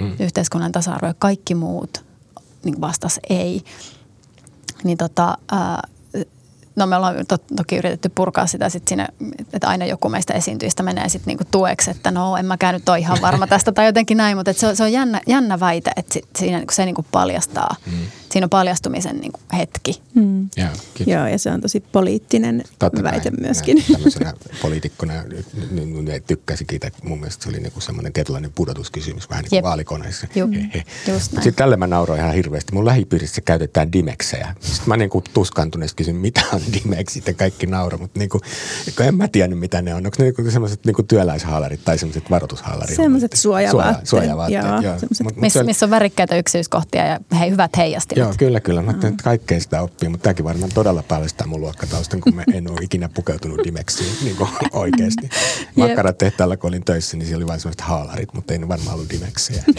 [0.00, 0.16] mm.
[0.20, 2.04] yhteiskunnan tasa-arvo ja kaikki muut
[2.64, 3.62] niin vastas ei.
[4.84, 5.82] Niin tota, ää,
[6.76, 9.08] no me ollaan to, toki yritetty purkaa sitä sit siinä,
[9.52, 12.98] että aina joku meistä esiintyjistä menee sitten niinku tueksi, että no en mä käynyt ole
[12.98, 16.28] ihan varma tästä tai jotenkin näin, mutta se, se on jännä, jännä väite, että sit,
[16.38, 17.92] siinä niinku se niinku paljastaa, mm.
[18.32, 20.02] siinä on paljastumisen niinku hetki.
[20.14, 20.48] Mm.
[20.58, 20.72] Yeah,
[21.06, 23.84] Joo, ja se on tosi poliittinen Totta väite kai, myöskin.
[23.92, 25.14] Tämmöisenä poliitikkona
[25.70, 29.56] niin, niin tykkäsikin, että mun mielestä se oli niinku semmoinen tietynlainen pudotuskysymys vähän niin kuin
[29.56, 29.64] Jep.
[29.64, 30.26] vaalikoneissa.
[31.18, 32.72] Sitten tälle mä nauroin ihan hirveästi.
[32.72, 34.54] Mun lähipiirissä käytetään dimeksejä.
[34.60, 38.40] Sitten mä niinku tuskantuneesti kysyn, mitä on dimeksi ja kaikki nauro, mutta niinku,
[39.00, 40.06] en mä tiennyt mitä ne on.
[40.06, 42.96] Onko ne niinku semmoiset niinku työläishaalarit tai semmoiset varoitushaalarit?
[42.96, 44.06] Semmoiset suojavaatteet.
[44.06, 44.80] suojavaatteet joo.
[44.80, 44.96] joo.
[45.22, 45.56] Mut, Miss.
[45.64, 48.24] Missä on värikkäitä yksityiskohtia ja hei, hyvät heijastimet.
[48.24, 48.82] Joo, kyllä, kyllä.
[48.82, 49.16] Mä mm.
[49.22, 53.08] kaikkea sitä oppii, mutta tämäkin varmaan todella paljastaa mun luokkataustan, kun mä en ole ikinä
[53.08, 54.36] pukeutunut dimeksiin niin
[54.72, 55.28] oikeasti.
[55.76, 59.10] Makkaratehtaalla, kun olin töissä, niin siellä oli vain semmoiset haalarit, mutta ei ne varmaan ollut
[59.10, 59.64] dimeksejä.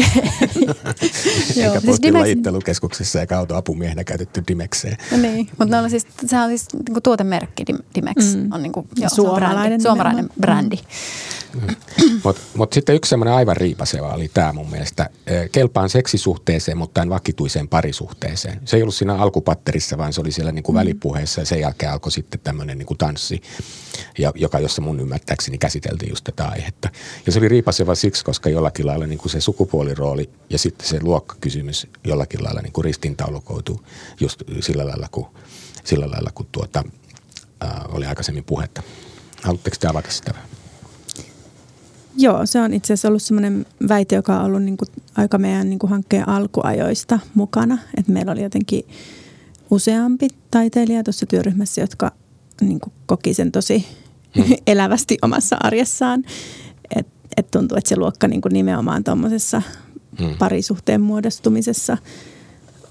[1.56, 4.98] Eikä siis postilajittelukeskuksessa eikä autoapumiehenä käytetty dimeksejä.
[5.22, 8.52] niin, mutta ne on siis, sehän on siis niin kuin tuotemerkki, Dimex mm.
[8.52, 10.78] on niin kuin, joo, suomalainen, suomalainen brändi.
[11.62, 11.76] Mm.
[12.24, 15.10] Mutta mut sitten yksi semmoinen aivan riipaseva oli tämä mun mielestä.
[15.52, 18.62] Kelpaan seksisuhteeseen, mutta en vakituiseen parisuhteeseen.
[18.66, 20.80] Se ei ollut siinä alkupatterissa, vaan se oli siellä niin kuin mm.
[20.80, 23.42] välipuheessa ja sen jälkeen alkoi sitten tämmöinen niin kuin tanssi,
[24.36, 26.90] joka, jossa mun ymmärtääkseni käsiteltiin just tätä aihetta.
[27.26, 31.00] Ja se oli riipaseva siksi, koska jollakin lailla niin kuin se sukupuolirooli ja sitten se
[31.02, 33.82] luokkakysymys jollakin lailla niin kuin ristintaulukoituu
[34.20, 35.28] just sillä lailla, kun,
[35.86, 36.84] sillä lailla, kun tuota,
[37.62, 38.84] ää, oli aikaisemmin puhetta.
[39.44, 40.50] Haluatteko te avata sitä vähän?
[42.18, 45.70] Joo, se on itse asiassa ollut sellainen väite, joka on ollut niin kuin aika meidän
[45.70, 47.78] niin kuin hankkeen alkuajoista mukana.
[47.98, 48.84] Et meillä oli jotenkin
[49.70, 52.12] useampi taiteilija tuossa työryhmässä, jotka
[52.62, 53.86] niin kuin koki sen tosi
[54.36, 54.56] hmm.
[54.68, 56.24] elävästi omassa arjessaan.
[56.96, 59.62] Et, et tuntuu, että se luokka niin kuin nimenomaan tuommoisessa
[60.20, 60.36] hmm.
[60.38, 61.98] parisuhteen muodostumisessa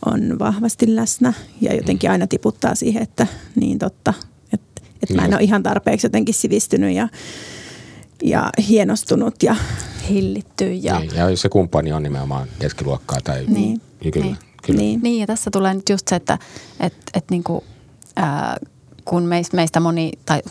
[0.07, 4.15] on vahvasti läsnä ja jotenkin aina tiputtaa siihen, että niin totta,
[4.53, 7.09] että, että mä en ole ihan tarpeeksi jotenkin sivistynyt ja
[8.23, 9.57] ja hienostunut ja
[10.09, 10.73] hillitty.
[10.73, 13.81] Ja, niin, ja jos se kumppani on nimenomaan keskiluokkaa tai niin,
[14.13, 14.79] kyllä, niin, kyllä.
[14.79, 15.01] Niin.
[15.03, 16.39] niin, ja tässä tulee nyt just se, että
[16.81, 17.65] et, et niinku,
[18.17, 18.57] ää,
[19.05, 20.43] kun meistä moni tai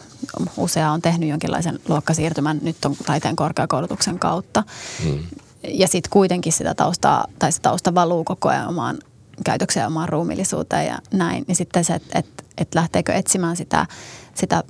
[0.58, 4.64] usea on tehnyt jonkinlaisen luokkasiirtymän nyt on taiteen korkeakoulutuksen kautta.
[5.06, 5.20] Mm.
[5.68, 8.98] Ja sitten kuitenkin sitä taustaa, tai se tausta valuu koko ajan omaan
[9.46, 11.46] käytökseen omaan ruumillisuuteen ja näin.
[11.48, 13.86] Niin sitten se, että et, et lähteekö etsimään sitä,
[14.34, 14.64] sitä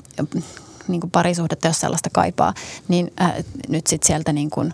[0.87, 2.53] niin kuin parisuhdetta, jos sellaista kaipaa,
[2.87, 3.33] niin äh,
[3.69, 4.73] nyt sitten sieltä niin kuin,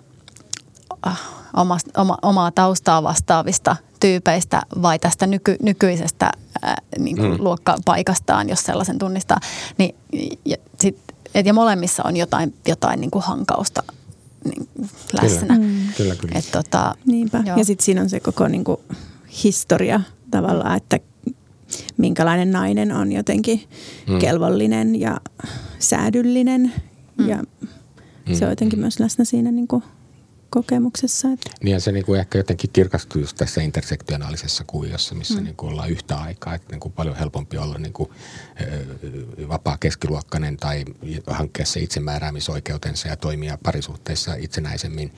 [1.08, 1.22] äh,
[1.56, 6.32] oma, oma, omaa taustaa vastaavista tyypeistä vai tästä nyky, nykyisestä
[6.64, 7.38] äh, niin kuin mm.
[7.40, 9.40] luokkapaikastaan, jos sellaisen tunnistaa.
[9.78, 9.96] Niin,
[10.46, 10.98] ja, sit,
[11.36, 13.84] et, ja molemmissa on jotain, jotain niin kuin hankausta
[14.46, 14.70] niin,
[15.22, 15.58] läsnä.
[15.58, 15.94] Kyllä, mm.
[15.98, 16.16] kyllä.
[16.16, 16.40] kyllä.
[16.40, 17.44] Et, tota, Niinpä.
[17.46, 17.58] Joo.
[17.58, 18.78] Ja sitten siinä on se koko niin kuin,
[19.44, 21.00] historia tavallaan, että
[21.98, 23.62] minkälainen nainen on jotenkin
[24.10, 24.20] mm.
[24.20, 25.22] kelvollinen ja
[25.80, 26.74] säädyllinen
[27.18, 27.30] mm.
[27.30, 27.44] ja
[28.34, 29.84] se on jotenkin myös läsnä siinä niin kuin
[30.50, 31.32] kokemuksessa.
[31.32, 31.52] Että.
[31.64, 35.44] Niin ja se niin kuin ehkä jotenkin kirkastuu just tässä intersektionaalisessa kuviossa, missä mm.
[35.44, 36.56] niin kuin ollaan yhtä aikaa.
[36.56, 38.10] Että niin kuin paljon helpompi olla niin kuin,
[39.48, 40.86] vapaa keskiluokkainen tai
[41.28, 45.14] hankkia se itsemääräämisoikeutensa ja toimia parisuhteissa itsenäisemmin,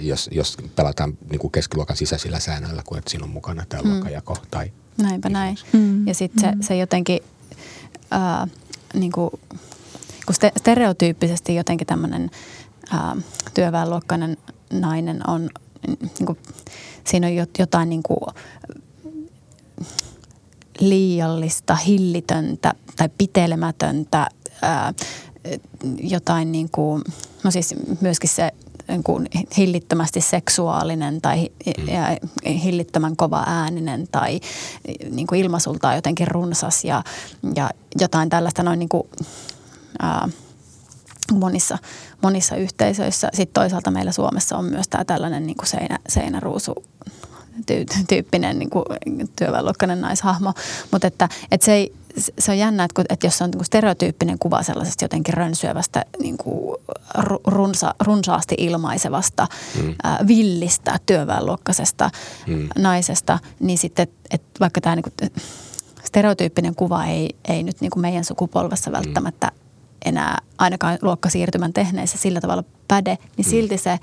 [0.00, 3.90] jos, jos pelataan niin kuin keskiluokan sisäisillä säännöillä, kuin että siinä on mukana tämä mm.
[3.90, 5.56] luokkajako tai Näinpä näin.
[5.72, 6.06] Mm.
[6.06, 6.62] Ja sitten se, mm.
[6.62, 7.20] se jotenkin,
[8.10, 8.48] ää,
[8.94, 9.30] niin kuin,
[10.26, 12.30] kun stereotyyppisesti jotenkin tämmöinen–
[12.92, 13.16] ää,
[13.54, 14.36] työväenluokkainen
[14.72, 15.50] nainen on,
[15.86, 16.38] niin kuin,
[17.04, 18.34] siinä on jotain niin kuin,
[20.80, 24.26] liiallista, hillitöntä tai pitelemätöntä,
[24.62, 24.94] ää,
[25.98, 27.02] jotain niin kuin,
[27.44, 28.52] no siis myöskin se
[28.88, 32.52] niin kuin hillittömästi seksuaalinen tai mm.
[32.52, 34.40] hillittömän kova ääninen tai
[35.10, 37.02] niin kuin ilmasultaan jotenkin runsas ja,
[37.56, 37.70] ja
[38.00, 39.08] jotain tällaista noin niin kuin,
[39.98, 40.28] ää,
[41.32, 41.78] monissa,
[42.24, 43.28] monissa yhteisöissä.
[43.32, 46.74] Sitten toisaalta meillä Suomessa on myös tämä tällainen niin kuin seinä, seinäruusu
[48.08, 48.84] tyyppinen niin kuin
[49.36, 50.52] työväenluokkainen naishahmo.
[50.90, 51.94] Mutta että, että se, ei,
[52.38, 56.36] se on jännä, että, että jos on niin kuin stereotyyppinen kuva sellaisesta jotenkin rönsyövästä, niin
[56.36, 56.76] kuin
[57.46, 59.46] runsa, runsaasti ilmaisevasta,
[59.82, 59.94] mm.
[60.06, 62.10] äh, villistä työväenluokkaisesta
[62.46, 62.68] mm.
[62.78, 65.30] naisesta, niin sitten, että vaikka tämä niin kuin,
[66.04, 68.96] stereotyyppinen kuva ei, ei nyt niin kuin meidän sukupolvessa mm.
[68.96, 69.63] välttämättä mm
[70.04, 73.50] enää ainakaan luokkasiirtymän tehneissä sillä tavalla päde, niin mm.
[73.50, 73.98] silti se,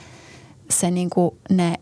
[0.70, 1.80] se niin kuin ne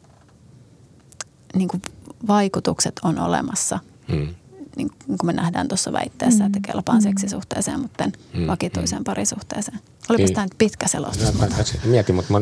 [1.56, 1.82] niin kuin
[2.28, 3.80] vaikutukset on olemassa.
[4.08, 4.36] Mm.
[4.76, 6.46] Niin kuin me nähdään tuossa väitteessä, mm.
[6.46, 7.04] että kelpaan mm.
[7.04, 8.48] seksisuhteeseen, mutta mm.
[8.48, 9.80] vakituiseen parisuhteeseen.
[10.10, 11.40] Olipa tämä nyt pitkä selostus.
[11.40, 11.48] No,
[11.86, 12.34] mietin, mutta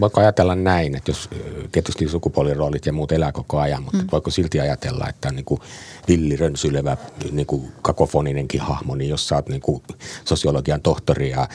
[0.00, 1.28] voiko ajatella näin, että jos
[1.72, 4.08] tietysti sukupuoliroolit ja muut elää koko ajan, mutta mm.
[4.12, 5.60] voiko silti ajatella, että on niin kuin
[6.08, 6.96] villirönsylevä
[7.30, 9.82] niin kuin kakofoninenkin hahmo, niin jos sä oot niin kuin
[10.24, 11.48] sosiologian tohtori ja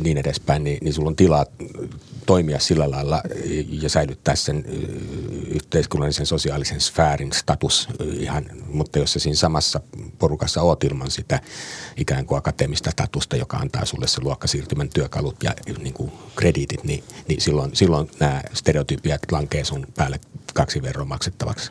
[0.00, 1.46] niin edespäin, niin, niin sulla on tilaa
[2.26, 3.22] toimia sillä lailla
[3.70, 4.64] ja säilyttää sen
[5.46, 9.80] yhteiskunnallisen sosiaalisen sfäärin status ihan, mutta jos sä siinä samassa
[10.18, 11.40] porukassa oot ilman sitä
[11.96, 17.04] ikään kuin akateemista statusta, joka antaa sulle se luokkasiirtymän työkalut ja niin kuin krediitit, niin,
[17.28, 20.20] niin silloin, silloin nämä stereotypiat lankee sun päälle
[20.54, 21.70] kaksi verran maksettavaksi.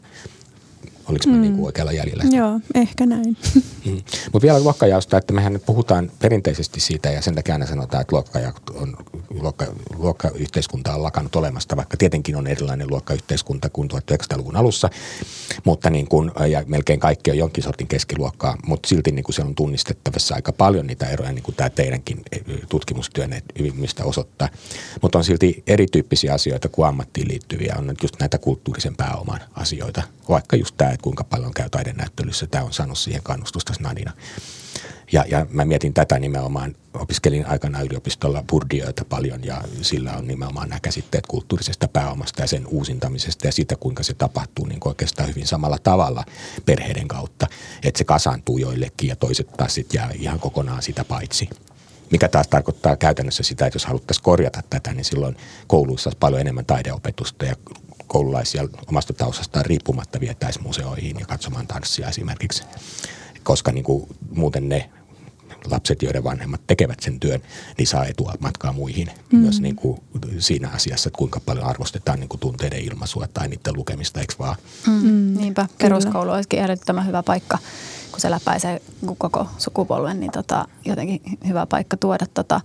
[1.09, 1.41] Oliko mm.
[1.41, 2.23] niin oikealla jäljellä?
[2.31, 3.37] Joo, ehkä näin.
[3.85, 4.01] Mm.
[4.33, 8.15] Mutta vielä luokkajaosta, että mehän nyt puhutaan perinteisesti siitä ja sen takia aina sanotaan, että
[8.15, 8.97] luokkaja on,
[9.29, 9.65] luokka,
[9.97, 14.89] luokkayhteiskunta on lakannut olemasta, vaikka tietenkin on erilainen luokkayhteiskunta kuin 1900-luvun alussa,
[15.63, 19.41] mutta niin kuin, ja melkein kaikki on jonkin sortin keskiluokkaa, mutta silti niin kuin se
[19.41, 22.21] on tunnistettavissa aika paljon niitä eroja, niin kuin tämä teidänkin
[22.69, 24.49] tutkimustyönne hyvin osoittaa.
[25.01, 30.03] Mutta on silti erityyppisiä asioita kuin ammattiin liittyviä, on nyt just näitä kulttuurisen pääoman asioita,
[30.29, 32.47] vaikka just tämä, että kuinka paljon käy taidenäyttelyssä.
[32.47, 34.13] Tämä on saanut siihen kannustusta snadina.
[35.11, 40.69] Ja, ja mä mietin tätä nimenomaan, opiskelin aikana yliopistolla Bourdieuta paljon ja sillä on nimenomaan
[40.69, 45.47] nämä käsitteet kulttuurisesta pääomasta ja sen uusintamisesta ja siitä, kuinka se tapahtuu niin oikeastaan hyvin
[45.47, 46.23] samalla tavalla
[46.65, 47.47] perheiden kautta,
[47.83, 51.49] että se kasaantuu joillekin ja toiset taas sitten jää ihan kokonaan sitä paitsi.
[52.11, 56.41] Mikä taas tarkoittaa käytännössä sitä, että jos haluttaisiin korjata tätä, niin silloin kouluissa olisi paljon
[56.41, 57.55] enemmän taideopetusta ja
[58.07, 62.63] koululaisia omasta taustastaan riippumatta vietäisiin museoihin ja katsomaan tanssia esimerkiksi.
[63.43, 64.89] Koska niin kuin muuten ne
[65.71, 67.41] lapset, joiden vanhemmat tekevät sen työn,
[67.77, 69.11] niin saa etua matkaa muihin.
[69.31, 69.39] Mm.
[69.39, 70.01] Myös niin kuin
[70.39, 74.55] siinä asiassa, että kuinka paljon arvostetaan niin kuin tunteiden ilmaisua tai niiden lukemista, eikö vaan?
[74.87, 74.93] Mm.
[74.93, 75.37] mm.
[75.37, 77.57] Niinpä, peruskoulu olisikin ehdottoman hyvä paikka,
[78.11, 78.81] kun se läpäisee
[79.17, 82.61] koko sukupolven, niin tota, jotenkin hyvä paikka tuoda tota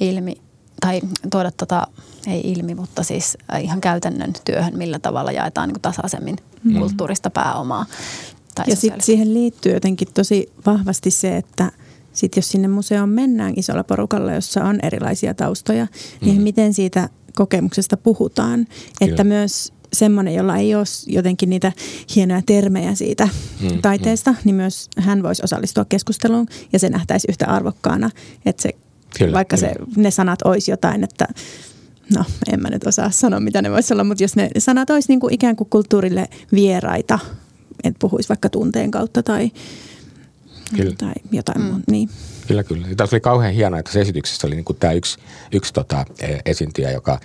[0.00, 0.45] ilmi
[0.80, 1.86] tai tuoda tota,
[2.26, 6.78] ei ilmi, mutta siis äh, ihan käytännön työhön, millä tavalla jaetaan niin tasaisemmin mm.
[6.78, 7.86] kulttuurista pääomaa.
[8.54, 11.72] Tai ja sitten siihen liittyy jotenkin tosi vahvasti se, että
[12.12, 16.26] sit jos sinne museoon mennään isolla porukalla, jossa on erilaisia taustoja, niin mm.
[16.26, 18.66] niin miten siitä kokemuksesta puhutaan.
[18.66, 19.10] Kyllä.
[19.10, 21.72] Että myös semmoinen, jolla ei ole jotenkin niitä
[22.14, 23.28] hienoja termejä siitä
[23.60, 24.38] mm, taiteesta, mm.
[24.44, 28.10] niin myös hän voisi osallistua keskusteluun ja se nähtäisi yhtä arvokkaana,
[28.46, 28.70] että se,
[29.18, 29.72] kyllä, vaikka kyllä.
[29.72, 31.28] Se, ne sanat olisi jotain, että
[32.16, 35.08] no en mä nyt osaa sanoa, mitä ne voisi olla, mutta jos ne sanat olisi
[35.08, 37.18] niin kuin ikään kuin kulttuurille vieraita,
[37.84, 39.50] että puhuisi vaikka tunteen kautta tai,
[40.76, 40.94] Kyllä.
[40.98, 41.64] tai jotain mm.
[41.64, 41.84] muuta.
[41.90, 42.10] Niin.
[42.46, 42.86] Kyllä, kyllä.
[42.96, 45.18] Tässä oli kauhean hienoa, että tässä esityksessä oli niin kuin tämä yksi,
[45.52, 47.20] yksi tota, e, esiintyjä, joka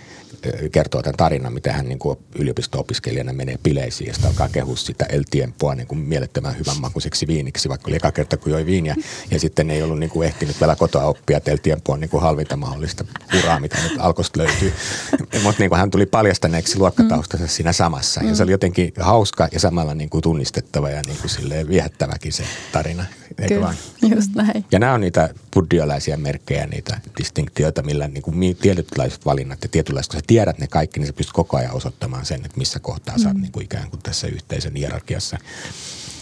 [0.71, 5.05] kertoo tämän tarinan, miten hän niin kuin yliopisto-opiskelijana menee bileisiin ja sitten alkaa kehua sitä
[5.05, 8.95] El Tiempoa niin kuin mielettömän hyvän makuiseksi viiniksi, vaikka oli eka kerta, kun joi viiniä.
[9.31, 12.09] Ja sitten ei ollut niin kuin ehtinyt vielä kotoa oppia, että El Tiempo on niin
[12.09, 13.05] kuin halvinta mahdollista
[13.39, 14.73] uraa, mitä nyt alkosta löytyy.
[15.43, 17.49] Mutta niin hän tuli paljastaneeksi luokkataustansa mm.
[17.49, 18.23] siinä samassa.
[18.23, 22.43] Ja se oli jotenkin hauska ja samalla niin kuin tunnistettava ja niin kuin viehättäväkin se
[22.71, 23.05] tarina.
[23.39, 23.75] Eikö Kyllä, vaan?
[24.15, 24.65] just näin.
[24.71, 30.11] Ja nämä on niitä buddhialaisia merkkejä, niitä distinktioita, millä niin kuin tietynlaiset valinnat ja tietynlaiset,
[30.11, 33.15] kun sä tiedät ne kaikki, niin sä pystyt koko ajan osoittamaan sen, että missä kohtaa
[33.15, 33.21] mm.
[33.21, 33.41] sä oot mm.
[33.41, 35.37] niin kuin ikään kuin tässä yhteisön hierarkiassa.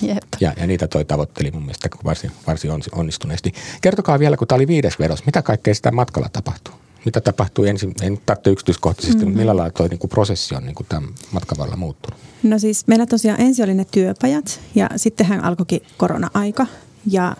[0.01, 0.23] Jep.
[0.39, 3.53] Ja, ja niitä toi tavoitteli mun mielestä varsin, varsin onnistuneesti.
[3.81, 6.73] Kertokaa vielä, kun tämä oli viides vedos, mitä kaikkea sitä matkalla tapahtuu?
[7.05, 9.27] Mitä tapahtuu ensin, en tarvitse yksityiskohtaisesti, mm-hmm.
[9.27, 12.19] mutta millä lailla tuo niin prosessi on niin kuin tämän matkan varrella muuttunut?
[12.43, 16.67] No siis meillä tosiaan ensin oli ne työpajat ja sittenhän alkoikin korona-aika
[17.11, 17.35] ja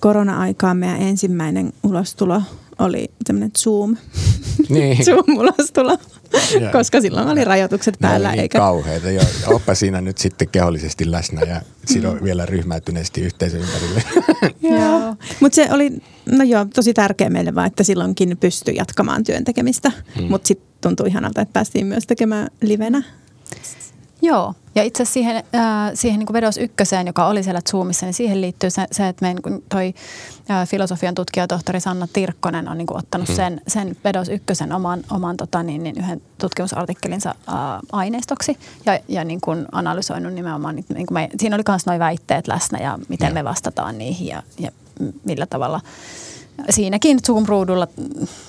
[0.00, 2.42] korona-aikaan meidän ensimmäinen ulostulo
[2.78, 3.96] oli tämmöinen Zoom.
[4.68, 4.98] Niin.
[5.06, 5.98] Zoom-ulostulo,
[6.72, 8.30] koska silloin oli rajoitukset päällä.
[8.30, 8.58] Niin eikä...
[8.58, 9.10] kauheita.
[9.10, 12.24] Jo, oppa siinä nyt sitten kehollisesti läsnä ja silloin mm.
[12.24, 14.02] vielä ryhmäytyneesti yhteisön ympärille.
[14.80, 15.16] joo.
[15.40, 15.90] Mutta se oli,
[16.26, 19.92] no joo, tosi tärkeä meille vaan, että silloinkin pystyi jatkamaan työn tekemistä.
[20.18, 20.24] Mm.
[20.24, 23.02] Mutta sitten tuntui ihanalta, että päästiin myös tekemään livenä
[24.22, 28.14] Joo, ja itse asiassa siihen, äh, siihen niin Vedos ykköseen, joka oli siellä Zoomissa, niin
[28.14, 29.94] siihen liittyy se, se että meidän toi
[30.50, 33.36] äh, filosofian tutkija tohtori Sanna Tirkkonen on niin kuin, ottanut hmm.
[33.36, 37.54] sen, sen Vedos ykkösen oman, oman tota, niin, niin yhden tutkimusartikkelinsa äh,
[37.92, 41.98] aineistoksi ja, ja niin kuin analysoinut nimenomaan, niin, niin kuin me, siinä oli myös nuo
[41.98, 44.70] väitteet läsnä ja miten me vastataan niihin ja, ja
[45.24, 45.80] millä tavalla
[46.70, 47.86] siinäkin Zoom-ruudulla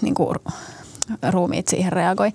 [0.02, 0.38] niin kuin,
[1.30, 2.32] ruumiit siihen reagoi.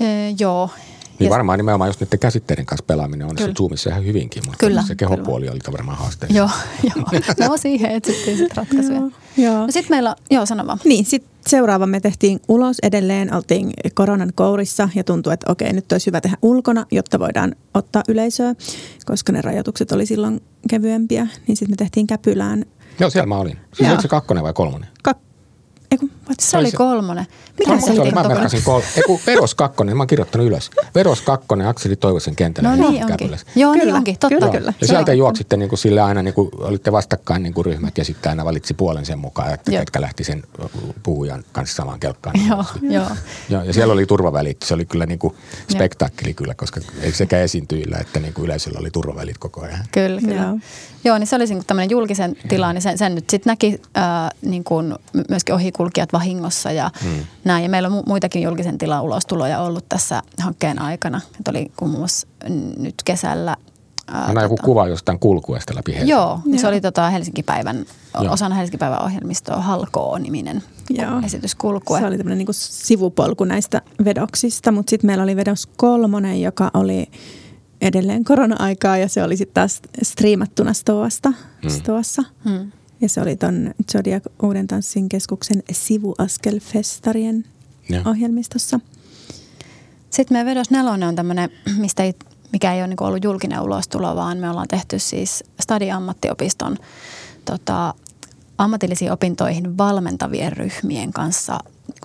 [0.00, 0.04] E,
[0.38, 0.70] joo,
[1.18, 4.82] niin varmaan nimenomaan just niiden käsitteiden kanssa pelaaminen on se Zoomissa ihan hyvinkin, mutta kyllä,
[4.82, 5.60] se kehopuoli kyllä.
[5.66, 6.26] oli varmaan haaste.
[6.30, 6.50] Joo,
[6.96, 7.48] joo.
[7.48, 8.98] No siihen etsittiin sitten ratkaisuja.
[8.98, 9.60] joo, joo.
[9.66, 10.78] No sitten meillä, joo sano vaan.
[10.84, 15.92] Niin, sitten seuraava me tehtiin ulos edelleen, oltiin koronan kourissa ja tuntui, että okei, nyt
[15.92, 18.54] olisi hyvä tehdä ulkona, jotta voidaan ottaa yleisöä,
[19.06, 20.40] koska ne rajoitukset oli silloin
[20.70, 21.26] kevyempiä.
[21.46, 22.64] Niin sitten me tehtiin Käpylään.
[23.00, 23.58] Joo, siellä mä olin.
[23.74, 24.88] Siis oliko se kakkonen vai kolmonen?
[25.08, 25.18] Kak-
[25.90, 26.10] Eiku,
[26.40, 27.26] se oli kolmonen.
[27.58, 28.10] Mitä se oli?
[28.10, 28.80] Mä merkasin kol...
[28.96, 30.70] Eiku, Veros kakkonen, mä oon kirjoittanut ylös.
[30.94, 32.76] Veros kakkonen, Akseli Toivosen kentällä.
[32.76, 33.30] No niin onkin.
[33.54, 33.84] Joo, niin kyllä.
[33.84, 34.52] niin onkin, totta Joo.
[34.52, 34.72] kyllä.
[34.80, 38.04] Ja sieltä juoksitte niin kuin sille aina, niin kuin olitte vastakkain niin kuin ryhmät ja
[38.04, 39.80] sitten aina valitsi puolen sen mukaan, että Joo.
[39.80, 40.42] ketkä lähti sen
[41.02, 42.48] puhujan kanssa samaan kelkkaan.
[42.48, 43.10] Joo, Joo.
[43.48, 45.34] Ja, ja siellä oli turvavälit, se oli kyllä niin kuin
[45.70, 46.80] spektaakkeli kyllä, koska
[47.12, 49.84] sekä esiintyjillä että niin kuin yleisöllä oli turvavälit koko ajan.
[49.92, 50.42] Kyllä, kyllä.
[50.42, 50.58] Joo.
[51.04, 54.04] Joo, niin se oli niin tämmöinen julkisen tila, niin sen, sen nyt sitten näki äh,
[54.42, 54.94] niin kuin
[55.28, 57.24] myöskin ohikulkijat vahingossa ja hmm.
[57.44, 57.62] näin.
[57.62, 61.20] Ja meillä on muitakin julkisen tilan ulostuloja ollut tässä hankkeen aikana.
[61.40, 62.28] Et oli muun muassa
[62.78, 63.56] nyt kesällä
[64.12, 66.10] Ää, joku tota, kuva jostain kulkuesta läpi Helsingin.
[66.10, 67.84] Joo, niin se oli tota Helsinki-päivän,
[68.22, 68.32] Joo.
[68.32, 71.20] osana Helsinki-päivän ohjelmistoa Halkoo-niminen Joo.
[71.24, 71.96] esityskulku.
[71.96, 77.06] Se oli tämmöinen niin sivupolku näistä vedoksista, mutta sitten meillä oli vedos kolmonen, joka oli
[77.80, 81.70] edelleen korona-aikaa ja se oli sitten taas striimattuna Stoasta, hmm.
[81.70, 82.22] Stoassa.
[82.44, 82.72] Hmm.
[83.00, 87.44] Ja se oli ton Zodiac Uuden tanssin keskuksen sivuaskelfestarien
[87.88, 88.02] ja.
[88.06, 88.80] ohjelmistossa.
[90.10, 92.14] Sitten meidän vedos nelonen on tämmöinen, mistä ei,
[92.52, 96.76] mikä ei ole niin ollut julkinen ulostulo, vaan me ollaan tehty siis Stadi ammattiopiston
[97.44, 97.94] tota,
[98.58, 101.58] ammatillisiin opintoihin valmentavien ryhmien kanssa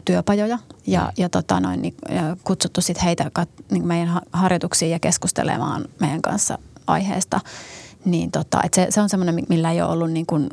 [0.06, 5.00] työpajoja ja, ja, tota noin, niin, ja kutsuttu sit heitä kat, niin meidän harjoituksiin ja
[5.00, 7.40] keskustelemaan meidän kanssa aiheesta.
[8.06, 10.50] Niin tota, et se, se on semmoinen, millä ei ole ollut niin kuin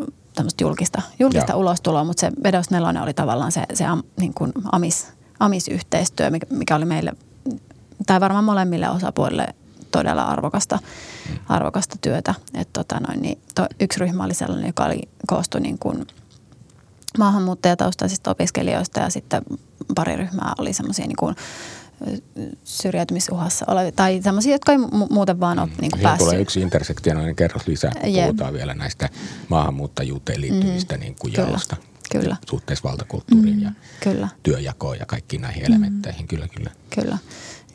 [0.61, 5.07] julkista, julkista ulostuloa, mutta se Vedos Nelonen oli tavallaan se, se am, niin kuin amis,
[5.41, 7.13] amisyhteistyö, mikä, mikä oli meille,
[8.07, 9.47] tai varmaan molemmille osapuolille
[9.91, 10.79] todella arvokasta,
[11.31, 11.39] mm.
[11.49, 12.35] arvokasta työtä.
[12.55, 16.07] Et tota noin, niin to, yksi ryhmä oli sellainen, joka oli, koostui niin kuin–
[17.19, 19.43] maahanmuuttajataustaisista opiskelijoista ja sitten
[19.95, 21.37] pari ryhmää oli semmoisia niin kuin
[22.65, 25.73] syrjäytymisuhassa olevia, tai semmoisia, jotka ei mu- muuten vaan ole mm.
[25.81, 26.29] niin kuin päässyt.
[26.29, 29.09] tulee yksi intersektionaalinen kerros lisää, kun puhutaan vielä näistä
[29.49, 31.05] maahanmuuttajuuteen liittyvistä mm-hmm.
[31.05, 31.77] niin kuin jaosta.
[32.13, 32.37] Kyllä.
[32.51, 34.29] Suhteessa valtakulttuuriin mm, ja kyllä.
[34.43, 35.67] työjakoon ja kaikkiin näihin mm.
[35.67, 36.71] elementteihin, kyllä, kyllä.
[36.95, 37.19] Kyllä.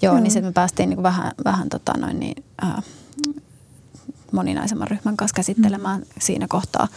[0.02, 0.24] Joo, Joo.
[0.24, 2.84] niin sitten me päästiin niin kuin vähän, vähän tota noin niin, äh,
[4.32, 6.08] moninaisemman ryhmän kanssa käsittelemään mm.
[6.20, 6.88] siinä kohtaa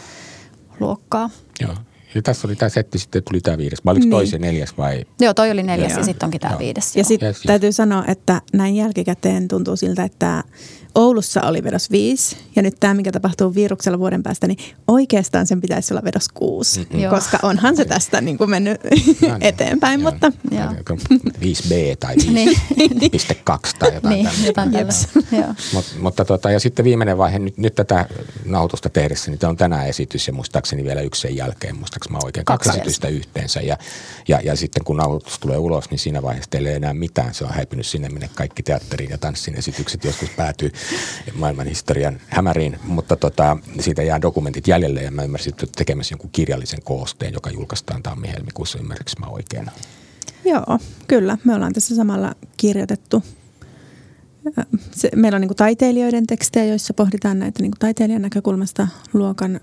[0.80, 1.30] luokkaa.
[1.60, 1.74] Joo.
[2.14, 3.84] Ja tässä oli tämä setti, sitten tuli tämä viides.
[3.84, 4.10] Vai oliko Niin.
[4.10, 5.04] toisen neljäs vai?
[5.20, 5.98] Joo, toi oli neljäs Joo.
[5.98, 6.58] ja sitten onkin tämä Joo.
[6.58, 6.96] viides.
[6.96, 7.42] Ja sitten Yes, yes.
[7.46, 10.44] täytyy sanoa, että näin jälkikäteen tuntuu siltä, että
[10.98, 15.60] Oulussa oli vedos viisi ja nyt tämä, mikä tapahtuu viruksella vuoden päästä, niin oikeastaan sen
[15.60, 17.00] pitäisi olla vedos kuusi, Mm.
[17.00, 17.14] Joo.
[17.14, 18.90] koska onhan se tästä niin kuin mennyt No
[19.28, 19.42] niin.
[19.52, 20.10] eteenpäin, Joo.
[20.10, 20.96] mutta Joo.
[21.40, 22.58] 5B tai Niin.
[23.50, 24.72] 5.2 tai jotain Niin, jotain.
[24.72, 25.54] Joo.
[25.72, 28.06] Mut, mutta tota, ja sitten viimeinen vaihe, nyt, nyt tätä
[28.44, 32.18] nauhoitusta tehdessä, niin tämä on tänään esitys ja muistaakseni vielä yksi sen jälkeen, muistaakseni mä
[32.24, 32.80] oikein, kaksi Kaksi.
[32.80, 33.60] esitystä yhteensä.
[33.60, 33.76] Ja,
[34.28, 37.34] ja, ja sitten kun nauhoitus tulee ulos, niin siinä vaiheessa teillä ei enää mitään.
[37.34, 40.72] Se on häipynyt sinne, minne kaikki teatterin ja tanssin esitykset joskus päätyy
[41.34, 42.78] maailman historian hämäriin.
[42.84, 47.50] Mutta tota, siitä jää dokumentit jäljelle ja mä ymmärsin, että tekemässä jonkun kirjallisen koosteen, joka
[47.50, 49.70] julkaistaan tammi-helmikuussa, ymmärrätkö mä oikein?
[50.44, 50.78] Joo,
[51.08, 51.38] kyllä.
[51.44, 53.22] Me ollaan tässä samalla kirjoitettu.
[54.90, 59.60] Se, meillä on niin taiteilijoiden tekstejä, joissa pohditaan näitä niin taiteilijan näkökulmasta luokan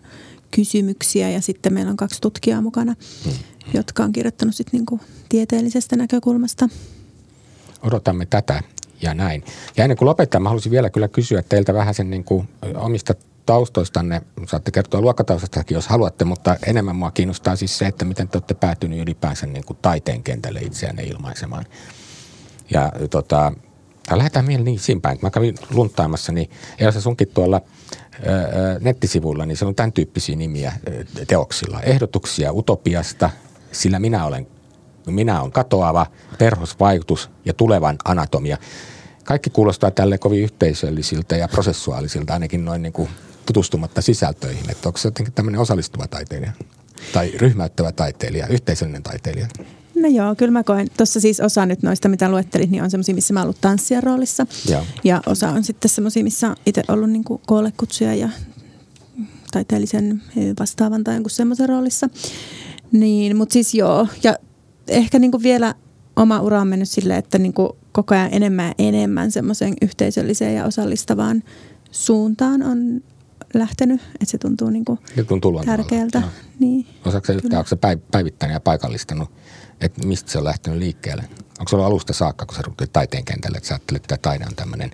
[0.51, 2.95] kysymyksiä ja sitten meillä on kaksi tutkijaa mukana,
[3.73, 4.85] jotka on kirjoittanut sit niin
[5.29, 6.69] tieteellisestä näkökulmasta.
[7.81, 8.63] odotamme tätä
[9.01, 9.43] ja näin.
[9.77, 13.13] Ja ennen kuin lopetetaan, mä haluaisin vielä kyllä kysyä teiltä vähän sen niin kuin omista
[13.45, 14.21] taustoistanne.
[14.47, 18.53] Saatte kertoa luokkataustastakin, jos haluatte, mutta enemmän mua kiinnostaa siis se, että miten te olette
[18.53, 21.65] päätynyt ylipäänsä niin kuin taiteen kentälle itseänne ilmaisemaan.
[22.69, 23.53] Ja tota,
[24.07, 25.19] tai lähdetään vielä niin päin.
[25.21, 27.61] Mä kävin luntaamassa, niin Elsa sunkin tuolla
[28.27, 30.73] ö, ö, nettisivuilla, niin se on tämän tyyppisiä nimiä
[31.27, 31.81] teoksilla.
[31.81, 33.29] Ehdotuksia utopiasta,
[33.71, 34.47] sillä minä olen
[35.11, 36.05] minä olen katoava,
[36.37, 38.57] perhosvaikutus ja tulevan anatomia.
[39.23, 43.09] Kaikki kuulostaa tälle kovin yhteisöllisiltä ja prosessuaalisilta, ainakin noin niin kuin
[43.45, 44.69] tutustumatta sisältöihin.
[44.69, 46.51] Että onko se jotenkin tämmöinen osallistuva taiteilija
[47.13, 49.47] tai ryhmäyttävä taiteilija, yhteisöllinen taiteilija?
[49.95, 50.87] No joo, kyllä mä koen.
[50.97, 54.03] Tuossa siis osa nyt noista, mitä luettelit, niin on semmoisia, missä mä oon ollut tanssijan
[54.03, 54.47] roolissa.
[54.69, 54.85] Joo.
[55.03, 58.29] Ja osa on sitten semmoisia, missä on itse ollut niin koolekutsuja ja
[59.51, 60.21] taiteellisen
[60.59, 62.09] vastaavan tai jonkun semmoisen roolissa.
[62.91, 64.07] Niin, mutta siis joo.
[64.23, 64.35] Ja
[64.87, 65.75] ehkä niin vielä
[66.15, 67.53] oma ura on mennyt silleen, että niin
[67.91, 71.43] koko ajan enemmän ja enemmän semmoiseen yhteisölliseen ja osallistavaan
[71.91, 73.01] suuntaan on
[73.53, 74.01] lähtenyt.
[74.13, 75.83] Että se tuntuu niin Nyt tuntuu luontevalta.
[75.83, 76.19] tärkeältä.
[76.19, 76.29] Joo.
[76.59, 76.87] Niin.
[77.05, 79.29] Osaatko sä yhtään, onko sä päiv- päivittänyt ja paikallistanut,
[79.81, 81.23] että mistä se on lähtenyt liikkeelle?
[81.59, 84.19] Onko se ollut alusta saakka, kun sä rupeat taiteen kentälle, että sä ajattelet, että tämä
[84.31, 84.91] taide on tämmöinen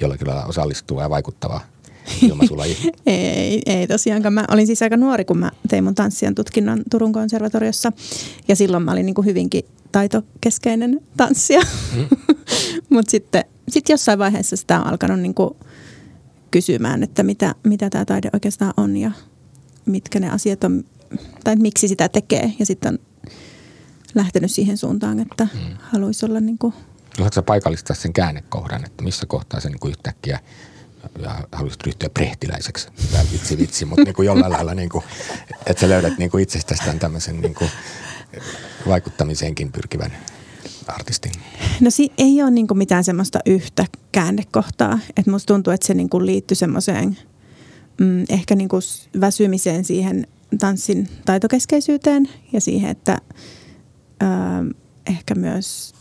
[0.00, 1.60] jollakin lailla osallistuva ja vaikuttava
[2.22, 2.76] ilmaisulaji?
[3.06, 4.32] Ei, ei tosiaankaan.
[4.32, 7.92] Mä olin siis aika nuori, kun mä tein mun tanssijan tutkinnon Turun konservatoriossa.
[8.48, 11.60] Ja silloin mä olin niin kuin hyvinkin taitokeskeinen tanssija.
[11.96, 12.06] Mm.
[12.90, 15.50] Mutta sitten sit jossain vaiheessa sitä on alkanut niin kuin
[16.50, 19.10] kysymään, että mitä, mitä tämä taide oikeastaan on ja
[19.86, 20.84] mitkä ne asiat on,
[21.44, 22.52] tai miksi sitä tekee.
[22.58, 22.98] Ja sitten on
[24.14, 25.76] lähtenyt siihen suuntaan, että mm.
[25.80, 26.74] haluaisi olla niin kuin
[27.18, 30.40] Osaatko sä paikallistaa sen käännekohdan, että missä kohtaa se niin kuin yhtäkkiä
[31.52, 32.88] haluaisit ryhtyä prehtiläiseksi.
[33.12, 35.04] Tämä vitsi vitsi, mutta niin kuin jollain lailla, niin kuin,
[35.66, 37.70] että sä löydät niin kuin itsestäsi tämän tämmöisen niin kuin
[38.88, 40.12] vaikuttamiseenkin pyrkivän
[40.86, 41.32] artistin.
[41.80, 44.98] No si- ei ole niinku mitään semmoista yhtä käännekohtaa.
[45.16, 47.18] Että musta tuntuu, että se niinku liittyy semmoiseen
[48.00, 50.26] mm, ehkä niinku s- väsymiseen siihen
[50.58, 53.18] tanssin taitokeskeisyyteen ja siihen, että
[54.22, 54.26] ö,
[55.06, 55.94] ehkä myös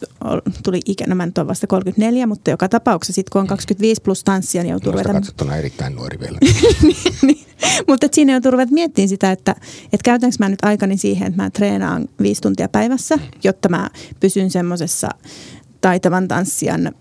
[0.64, 4.02] tuli ikä, no mä nyt olen vasta 34, mutta joka tapauksessa sitten kun on 25
[4.02, 6.38] plus tanssia, niin joutuu ruveta katsottuna erittäin nuori vielä.
[7.22, 7.46] niin.
[7.88, 9.56] Mutta et siinä joutuu ruveta miettimään sitä, että
[9.94, 13.90] et käytänkö mä nyt aikani siihen, että mä treenaan viisi tuntia päivässä, jotta mä
[14.20, 15.10] pysyn semmoisessa
[15.82, 16.92] taitavan tanssijan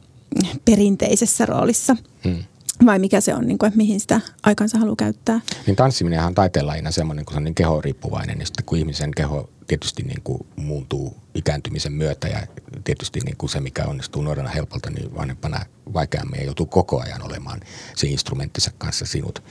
[0.64, 1.96] perinteisessä roolissa.
[2.24, 2.44] Hmm.
[2.86, 5.40] Vai mikä se on, niin kuin, että mihin sitä aikansa haluaa käyttää.
[5.66, 9.50] Niin tanssiminen on taiteenlajina semmoinen, kun se on niin kehoriippuvainen, niin sitten kun ihmisen keho
[9.66, 12.46] tietysti niin kuin muuntuu ikääntymisen myötä ja
[12.84, 15.60] tietysti niin kuin se, mikä onnistuu nuorena helpolta, niin vanhempana
[15.94, 17.60] vaikeammin ja joutuu koko ajan olemaan
[17.96, 19.42] se instrumenttinsa kanssa sinut.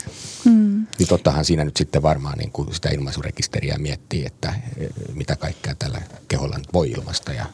[0.45, 0.87] Mm.
[0.99, 5.75] Niin tottahan siinä nyt sitten varmaan niin kuin sitä ilmaisurekisteriä miettii, että eh, mitä kaikkea
[5.75, 7.45] tällä keholla nyt voi ilmaista ja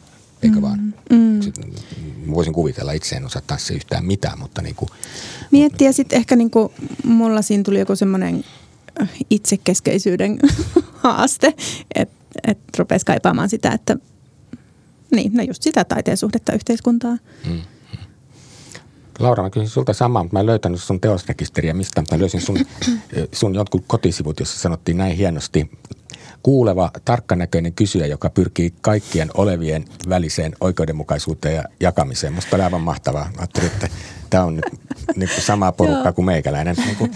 [0.43, 0.61] eikö mm.
[0.61, 0.93] vaan.
[1.09, 1.17] Mm.
[1.17, 4.89] Mm, voisin kuvitella, itse en osaa tanssia yhtään mitään, mutta niin kuin,
[5.51, 6.69] Miettiä sitten ehkä niin kuin,
[7.03, 8.43] mulla siinä tuli joku semmoinen
[9.29, 10.39] itsekeskeisyyden
[11.03, 11.53] haaste,
[11.95, 12.15] että
[12.47, 13.97] et rupesi kaipaamaan sitä, että
[15.11, 17.19] niin, no just sitä taiteen suhdetta yhteiskuntaan.
[17.47, 17.61] Mm.
[19.19, 22.03] Laura, mä kysyin sulta samaa, mutta mä en löytänyt sun teosrekisteriä mistä.
[22.11, 22.57] Mä löysin sun,
[23.31, 25.71] sun jotkut kotisivut, jossa sanottiin näin hienosti.
[26.43, 32.33] Kuuleva, tarkkanäköinen kysyjä, joka pyrkii kaikkien olevien väliseen oikeudenmukaisuuteen ja jakamiseen.
[32.33, 33.29] Musta oli aivan mahtavaa.
[33.37, 33.89] Ajattelin, että
[34.29, 34.65] tämä on nyt
[35.15, 36.75] niin kuin samaa porukkaa kuin meikäläinen.
[36.85, 37.11] Niin kuin,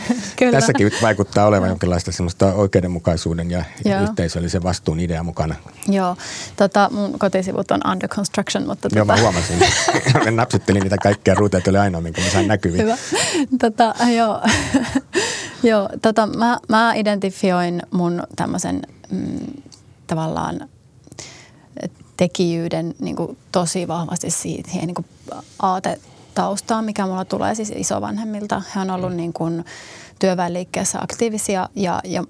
[0.51, 4.03] tässäkin vaikuttaa olevan jonkinlaista semmoista oikeudenmukaisuuden ja Joo.
[4.03, 5.55] yhteisöllisen vastuun idea mukana.
[5.87, 6.17] Joo,
[6.55, 9.59] tota, mun kotisivut on under construction, mutta Joo, mä tota, huomasin.
[10.25, 12.83] mä napsittelin niitä kaikkia ruuteja, että oli ainoa, minkä mä sain näkyviin.
[12.83, 12.97] Hyvä.
[13.59, 14.41] Tota, joo,
[15.69, 19.61] joo tota, mä, mä identifioin mun tämmöisen mm,
[20.07, 20.69] tavallaan
[22.17, 25.05] tekijyyden niin kuin tosi vahvasti siihen niin kuin
[25.59, 28.61] aatetaustaan, mikä mulla tulee siis isovanhemmilta.
[28.75, 29.65] He on ollut niin kuin
[30.19, 32.23] työväenliikkeessä aktiivisia ja, ja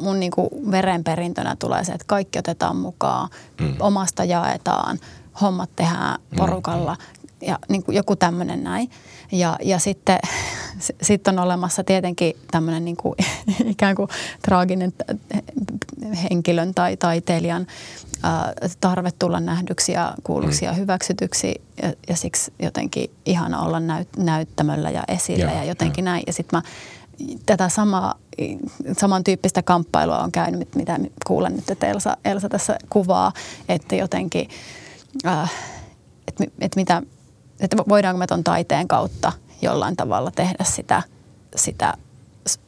[0.00, 3.28] mun niin kuin verenperintönä tulee se, että kaikki otetaan mukaan,
[3.60, 3.76] mm.
[3.80, 4.98] omasta jaetaan,
[5.40, 6.36] hommat tehdään mm.
[6.36, 7.48] porukalla mm.
[7.48, 8.90] ja niin kuin joku tämmöinen näin.
[9.32, 10.18] Ja, ja sitten
[11.02, 13.14] sit on olemassa tietenkin tämmöinen niin kuin,
[13.66, 14.08] ikään kuin
[14.42, 14.92] traaginen
[16.30, 17.66] henkilön tai taiteilijan
[18.80, 20.66] tarve tulla nähdyksi ja kuulluksi mm.
[20.66, 26.04] ja hyväksytyksi ja, ja siksi jotenkin ihana olla näyt, näyttämöllä ja esillä ja, ja jotenkin
[26.04, 26.10] ja.
[26.10, 26.22] näin.
[26.26, 26.62] Ja sitten mä
[27.46, 28.14] tätä samaa,
[28.98, 33.32] samantyyppistä kamppailua on käynyt, mitä kuulen nyt, että Elsa, Elsa tässä kuvaa,
[33.68, 34.48] että jotenkin,
[35.26, 35.52] äh,
[36.28, 37.02] että, että, mitä,
[37.60, 39.32] että voidaanko me tuon taiteen kautta
[39.62, 41.02] jollain tavalla tehdä sitä,
[41.56, 41.94] sitä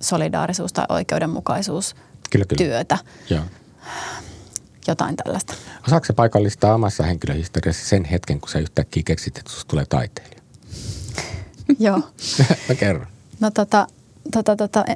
[0.00, 2.98] solidaarisuus- tai oikeudenmukaisuustyötä.
[3.28, 3.44] Kyllä, kyllä.
[4.88, 5.54] Jotain tällaista.
[5.86, 10.40] Osaatko se paikallistaa omassa henkilöhistoriassa sen hetken, kun sä yhtäkkiä keksit, että susta tulee taiteilija?
[11.78, 11.98] Joo.
[12.68, 13.06] Mä kerron.
[13.40, 13.86] No tota,
[14.32, 14.94] tota, tota, e,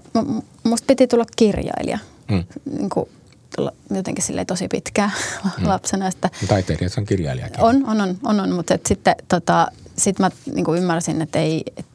[0.64, 1.98] musta piti tulla kirjailija.
[2.30, 2.44] Mm.
[2.64, 3.08] Niin kuin,
[3.90, 5.12] jotenkin silleen tosi pitkään
[5.44, 5.68] mm.
[5.68, 6.08] lapsena.
[6.08, 7.60] Että Taiteilijat on kirjailijakin.
[7.60, 9.68] On, on, on, on, on mutta sitten tota,
[9.98, 11.86] sit mä niin kuin ymmärsin, että ei, et,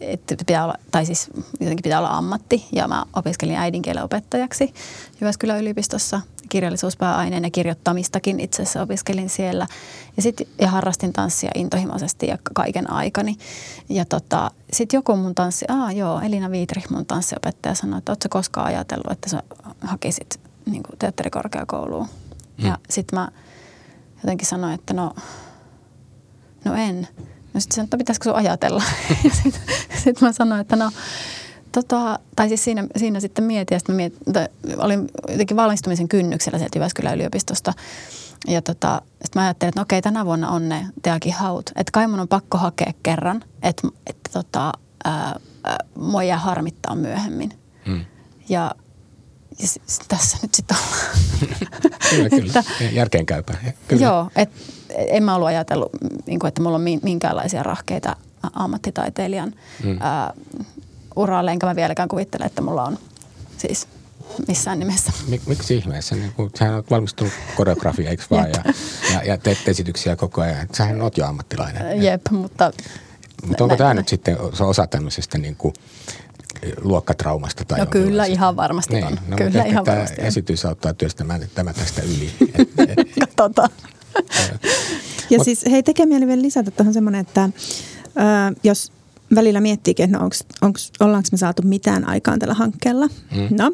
[0.00, 2.66] että pitää olla, tai siis jotenkin pitää olla ammatti.
[2.72, 4.74] Ja mä opiskelin äidinkielen opettajaksi
[5.20, 9.66] Jyväskylän yliopistossa kirjallisuuspääaineen ja kirjoittamistakin itse asiassa opiskelin siellä.
[10.16, 13.36] Ja, sit, ja harrastin tanssia intohimoisesti ja kaiken aikani.
[13.88, 18.28] Ja tota, sitten joku mun tanssi, aa joo, Elina Viitrich, mun tanssiopettaja sanoi, että ootko
[18.30, 19.42] koskaan ajatellut, että sä
[19.80, 22.06] hakisit niin teatterikorkeakouluun.
[22.58, 22.66] Mm.
[22.66, 23.28] Ja sitten mä
[24.16, 25.14] jotenkin sanoin, että no,
[26.68, 27.08] no en.
[27.54, 28.82] No sitten sanoin, että pitäisikö sun ajatella.
[29.24, 29.62] ja sitten
[30.04, 30.90] sit mä sanoin, että no,
[31.72, 34.18] tota, tai siis siinä, siinä sitten mietin, ja sitten mietin,
[34.76, 37.72] olin jotenkin valmistumisen kynnyksellä sieltä Jyväskylän yliopistosta.
[38.48, 41.70] Ja tota, sitten mä ajattelin, että no okei, tänä vuonna on ne Teakin haut.
[41.76, 44.72] Että kai mun on pakko hakea kerran, että, että tota,
[45.04, 47.52] ää, ää, mua jää harmittaa myöhemmin.
[47.86, 48.04] Hmm.
[48.48, 48.74] Ja,
[49.58, 51.18] ja s- tässä nyt sitten ollaan.
[52.10, 52.60] kyllä, kyllä.
[52.60, 53.72] että, Järkeenkäypää.
[53.88, 54.02] Kyllä.
[54.02, 54.56] Joo, että
[54.96, 55.90] en mä ollut ajatellut,
[56.26, 58.16] niin kuin, että mulla on minkäänlaisia rahkeita
[58.52, 59.96] ammattitaiteilijan hmm.
[60.00, 60.34] ää,
[61.16, 62.98] uralle, enkä mä vieläkään kuvittele, että mulla on
[63.58, 63.86] siis
[64.48, 65.12] missään nimessä.
[65.28, 66.14] Mik, miksi ihmeessä?
[66.14, 68.50] Niin kun, sähän olet valmistunut koreografia, eikö vaan?
[68.50, 68.72] Ja,
[69.12, 70.68] ja, ja teet esityksiä koko ajan.
[70.72, 72.02] Sähän oot jo ammattilainen.
[72.02, 72.72] Jep, mutta...
[73.46, 75.74] Mutta onko tämä nyt sitten osa tämmöisestä niin kuin
[76.80, 77.64] luokkatraumasta?
[77.64, 79.18] Tai no kyllä, ihan varmasti niin, on.
[79.28, 80.68] No, kyllä, ihan tämä varmasti esitys on.
[80.68, 82.32] auttaa työstämään tämä tästä yli.
[83.20, 83.70] Katsotaan.
[85.30, 87.50] Ja siis hei, tekee mieli vielä lisätä tuohon semmoinen, että äh,
[88.64, 88.92] jos
[89.34, 93.06] välillä miettiikin, että no onks, onks, ollaanko me saatu mitään aikaan tällä hankkeella.
[93.06, 93.56] Mm.
[93.56, 93.72] No,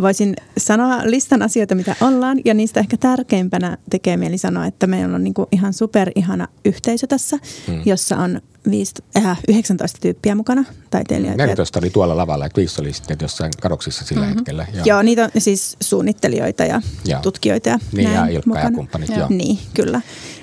[0.00, 5.14] voisin sanoa listan asioita, mitä ollaan, ja niistä ehkä tärkeimpänä tekee mieli sanoa, että meillä
[5.14, 7.82] on niinku ihan super ihana yhteisö tässä, mm.
[7.84, 11.42] jossa on 5, äh, 19 tyyppiä mukana, taiteilijoita.
[11.42, 14.36] 14 oli tuolla lavalla, että 5 oli sitten jossain kadoksissa sillä mm-hmm.
[14.36, 14.66] hetkellä.
[14.74, 14.84] Joo.
[14.86, 17.20] joo, niitä on siis suunnittelijoita ja joo.
[17.20, 18.66] tutkijoita ja niin, näin ja Ilkka mukana.
[18.66, 19.18] ja kumppanit, joo.
[19.18, 19.28] joo.
[19.30, 20.00] Niin, kyllä.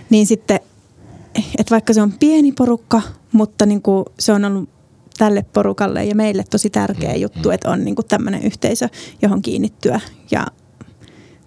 [0.10, 0.60] Niin sitten
[1.36, 4.70] että vaikka se on pieni porukka, mutta niin kuin se on ollut
[5.18, 7.54] tälle porukalle ja meille tosi tärkeä mm, juttu, mm.
[7.54, 8.90] että on niin tämmöinen yhteisö,
[9.22, 10.00] johon kiinnittyä
[10.32, 10.48] ja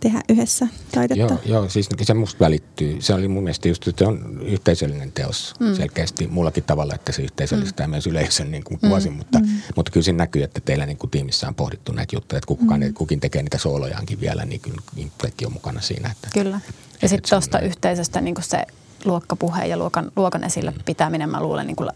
[0.00, 1.34] tehdä yhdessä taidetta.
[1.44, 2.96] Joo, joo siis se musta välittyy.
[3.00, 5.74] Se oli mun mielestä just, että se on yhteisöllinen teos mm.
[5.74, 7.90] selkeästi mullakin tavalla, että se yhteisöllistää mm.
[7.90, 9.16] myös yleisön niin kuin kuvasin, mm.
[9.16, 9.46] mutta, mm.
[9.76, 12.80] mutta kyllä siinä näkyy, että teillä niin kuin tiimissä on pohdittu näitä juttuja, että kukaan,
[12.80, 12.94] mm.
[12.94, 16.10] kukin tekee niitä soolojaankin vielä, niin kyllä niin kaikki on mukana siinä.
[16.10, 16.60] Että, kyllä.
[17.02, 18.62] Ja sitten tuosta yhteisöstä niin kuin se
[19.04, 21.90] luokkapuheen ja luokan, luokan esillä pitäminen, mä luulen niin kuin,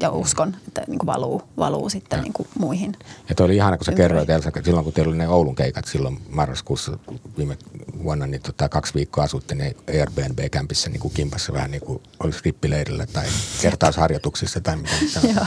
[0.00, 2.96] ja uskon, että niin kuin valuu, valuu sitten niin kuin muihin.
[3.28, 5.54] Ja toi oli ihana, kun sä kerroit Elsa, että silloin kun teillä oli ne Oulun
[5.54, 6.98] keikat silloin marraskuussa
[7.38, 7.58] viime
[8.02, 12.40] vuonna, niin tota, kaksi viikkoa asutte ne Airbnb-kämpissä niin kuin kimpassa vähän niin kuin olisi
[12.44, 13.26] rippileirillä tai
[13.62, 15.20] kertausharjoituksissa tai mitä.
[15.22, 15.46] mitä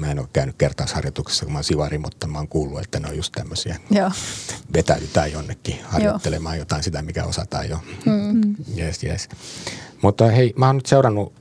[0.00, 3.08] mä en ole käynyt kertausharjoituksessa, kun mä oon sivari, mutta mä oon kuullut, että ne
[3.08, 3.76] on just tämmöisiä.
[3.90, 4.10] Joo.
[4.74, 6.62] Vetäydytään jonnekin harjoittelemaan Joo.
[6.62, 7.78] jotain sitä, mikä osataan jo.
[8.06, 8.54] Mm.
[8.78, 9.28] Yes, yes.
[10.02, 11.32] Mutta hei, mä oon nyt seurannut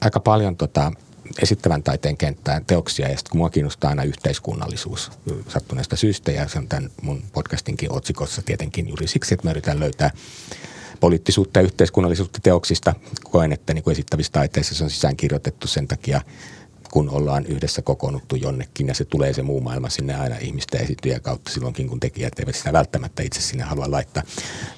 [0.00, 0.92] aika paljon tota,
[1.42, 5.10] esittävän taiteen kenttään teoksia ja sitten kun mua kiinnostaa aina yhteiskunnallisuus
[5.48, 9.80] sattuneesta syystä ja se on tämän mun podcastinkin otsikossa tietenkin juuri siksi, että mä yritän
[9.80, 10.10] löytää
[11.00, 12.94] poliittisuutta ja yhteiskunnallisuutta teoksista.
[13.24, 16.20] Koen, että niin kuin esittävissä taiteissa se on sisäänkirjoitettu sen takia
[16.94, 21.20] kun ollaan yhdessä kokoonnuttu jonnekin ja se tulee se muu maailma sinne aina ihmisten esityjä
[21.20, 24.22] kautta silloinkin, kun tekijät eivät sitä välttämättä itse sinne halua laittaa.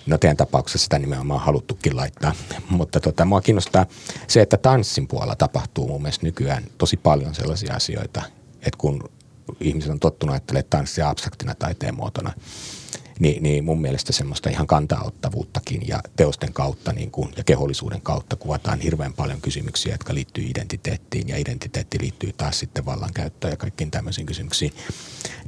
[0.06, 2.32] No teidän tapauksessa sitä nimenomaan haluttukin laittaa,
[2.70, 3.86] mutta tota, mua kiinnostaa
[4.28, 8.22] se, että tanssin puolella tapahtuu mun mielestä nykyään tosi paljon sellaisia asioita,
[8.56, 9.10] että kun
[9.60, 12.32] ihmiset on tottunut ajattelemaan tanssia abstraktina taiteen muotona,
[13.18, 18.36] niin, niin mun mielestä semmoista ihan kantaottavuuttakin ja teosten kautta niin kuin, ja kehollisuuden kautta
[18.36, 23.90] kuvataan hirveän paljon kysymyksiä, jotka liittyy identiteettiin ja identiteetti liittyy taas sitten vallankäyttöön ja kaikkiin
[23.90, 24.72] tämmöisiin kysymyksiin.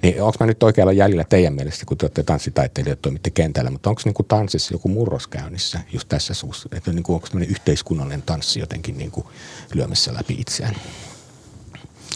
[0.02, 3.90] Niin onko mä nyt oikealla jäljellä teidän mielestä, kun te olette tanssitaiteilijat, toimitte kentällä, mutta
[3.90, 7.50] onko niin kuin tanssissa joku murros käynnissä just tässä suussa, että niin kuin, onko tämmöinen
[7.50, 9.26] yhteiskunnallinen tanssi jotenkin niin kuin
[9.74, 10.74] lyömässä läpi itseään?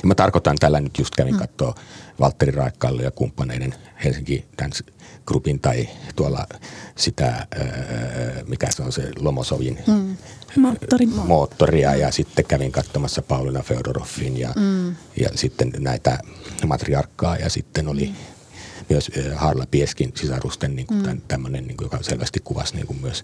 [0.03, 1.38] Ja mä tarkoitan tällä nyt just kävin mm.
[1.38, 1.74] katsoa
[2.20, 3.74] Valtteri Raikkaille ja kumppaneiden
[4.05, 4.84] Helsinki Dance
[5.27, 6.47] Groupin tai tuolla
[6.97, 7.47] sitä,
[8.47, 10.16] mikä se on se Lomosovin mm.
[10.57, 11.07] Moottori.
[11.07, 14.97] moottoria ja sitten kävin katsomassa Paulina Feodoroffin ja, mm.
[15.16, 16.18] ja sitten näitä
[16.66, 18.14] matriarkkaa ja sitten oli mm.
[18.89, 21.20] myös Harla Pieskin sisarusten niin kuin mm.
[21.29, 23.23] tämmöinen, niin kuin, joka selvästi kuvasi niin kuin myös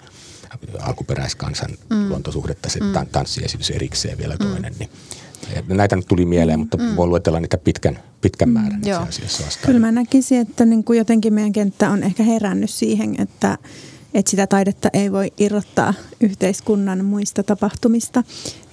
[0.81, 2.09] alkuperäiskansan mm.
[2.09, 3.07] luontosuhdetta, se mm.
[3.13, 4.79] tanssiesitys erikseen vielä toinen, mm.
[4.79, 4.91] niin
[5.69, 6.97] Näitä nyt tuli mieleen, mutta mm.
[6.97, 9.67] voin luetella niitä pitkän, pitkän määrän itse asiassa vastaan.
[9.67, 13.59] Kyllä mä näkisin, että niin kuin jotenkin meidän kenttä on ehkä herännyt siihen, että,
[14.15, 18.25] että sitä taidetta ei voi irrottaa yhteiskunnan muista tapahtumista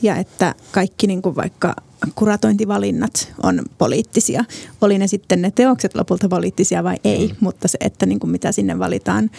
[0.02, 1.76] ja että kaikki niin kuin vaikka
[2.16, 4.44] kuratointivalinnat on poliittisia.
[4.82, 7.36] Oli ne sitten ne teokset lopulta poliittisia vai ei, mm.
[7.40, 9.30] mutta se, että niin kuin mitä sinne valitaan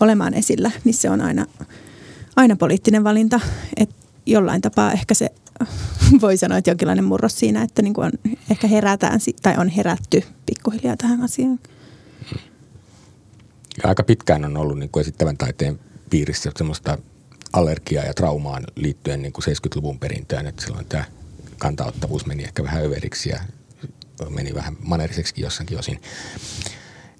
[0.00, 1.46] olemaan esillä, niin se on aina,
[2.36, 3.40] aina poliittinen valinta.
[3.76, 3.94] että
[4.26, 5.30] jollain tapaa ehkä se
[6.20, 8.12] voi sanoa, että jonkinlainen murros siinä, että niin kuin on,
[8.50, 11.58] ehkä herätään tai on herätty pikkuhiljaa tähän asiaan.
[13.82, 16.98] Ja aika pitkään on ollut niin kuin esittävän taiteen piirissä semmoista
[17.52, 21.04] allergiaa ja traumaan liittyen niin kuin 70-luvun perintöön, että silloin tämä
[21.58, 23.40] kantaottavuus meni ehkä vähän överiksi ja
[24.28, 26.00] meni vähän maneriseksi jossakin osin.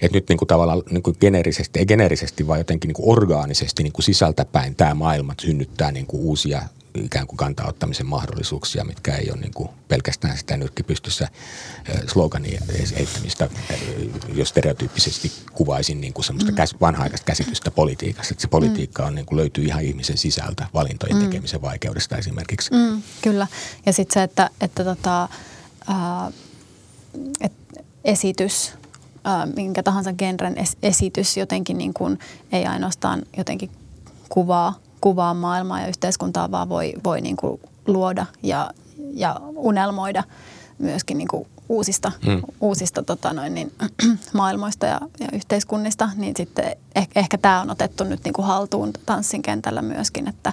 [0.00, 3.82] Et nyt niin kuin tavallaan niin kuin geneerisesti, ei geneerisesti, vaan jotenkin niin kuin orgaanisesti
[3.82, 6.62] niin kuin sisältäpäin tämä maailma synnyttää niin kuin uusia
[6.94, 11.28] ikään kuin kantaa ottamisen mahdollisuuksia, mitkä ei ole niin kuin pelkästään sitä nyrkkipystyssä
[12.06, 12.60] slogania
[12.98, 13.48] heittämistä,
[14.34, 16.78] jos stereotyyppisesti kuvaisin niin kuin semmoista mm.
[16.80, 18.34] vanha-aikaista käsitystä politiikasta.
[18.34, 21.24] Että se politiikka on, niin kuin löytyy ihan ihmisen sisältä valintojen mm.
[21.24, 22.70] tekemisen vaikeudesta esimerkiksi.
[22.70, 23.46] Mm, kyllä.
[23.86, 25.22] Ja sitten se, että, että tota,
[25.90, 26.32] äh,
[27.40, 27.52] et
[28.04, 28.72] esitys,
[29.26, 32.18] äh, minkä tahansa genren es- esitys jotenkin niin kuin,
[32.52, 33.70] ei ainoastaan jotenkin
[34.28, 38.70] kuvaa kuvaa maailmaa ja yhteiskuntaa, vaan voi, voi niin kuin luoda ja,
[39.14, 40.24] ja unelmoida
[40.78, 42.42] myöskin niin kuin uusista, hmm.
[42.60, 43.72] uusista tota noin, niin,
[44.32, 48.92] maailmoista ja, ja yhteiskunnista, niin sitten ehkä, ehkä tämä on otettu nyt niin kuin haltuun
[49.06, 50.52] tanssin kentällä myöskin, että,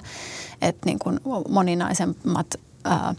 [0.62, 3.14] että niin kuin moninaisemmat ää,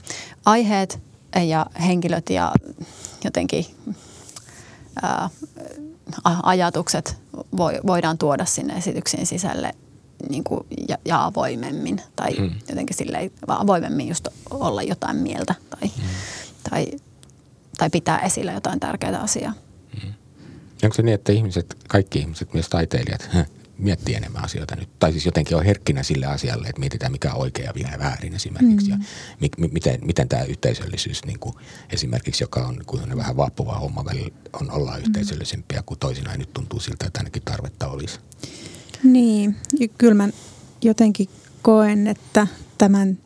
[0.45, 0.99] aiheet
[1.47, 2.51] ja henkilöt ja
[3.23, 3.65] jotenkin
[5.01, 5.29] ää,
[6.43, 7.17] ajatukset
[7.57, 9.75] voi, voidaan tuoda sinne esityksiin sisälle
[10.29, 12.51] niin kuin, ja, ja avoimemmin tai mm.
[12.69, 16.03] jotenkin silleen avoimemmin just olla jotain mieltä tai, mm.
[16.69, 16.91] tai,
[17.77, 19.53] tai pitää esillä jotain tärkeää asiaa.
[20.03, 20.13] Mm.
[20.83, 23.29] Onko se niin, että ihmiset, kaikki ihmiset, myös taiteilijat,
[23.77, 27.41] miettii enemmän asioita nyt, tai siis jotenkin on herkkinä sille asialle, että mietitään mikä on
[27.41, 28.91] oikea ja väärin esimerkiksi, mm.
[28.91, 29.05] ja
[29.39, 31.55] mi, mi, miten, miten tämä yhteisöllisyys niin kuin
[31.89, 36.79] esimerkiksi, joka on kun vähän vaappuva homma välillä, on olla yhteisöllisempiä kuin toisinaan, nyt tuntuu
[36.79, 38.19] siltä, että ainakin tarvetta olisi.
[39.03, 39.55] Niin,
[39.97, 40.29] kyllä mä
[40.81, 41.27] jotenkin
[41.61, 42.47] koen, että
[42.77, 43.17] tämän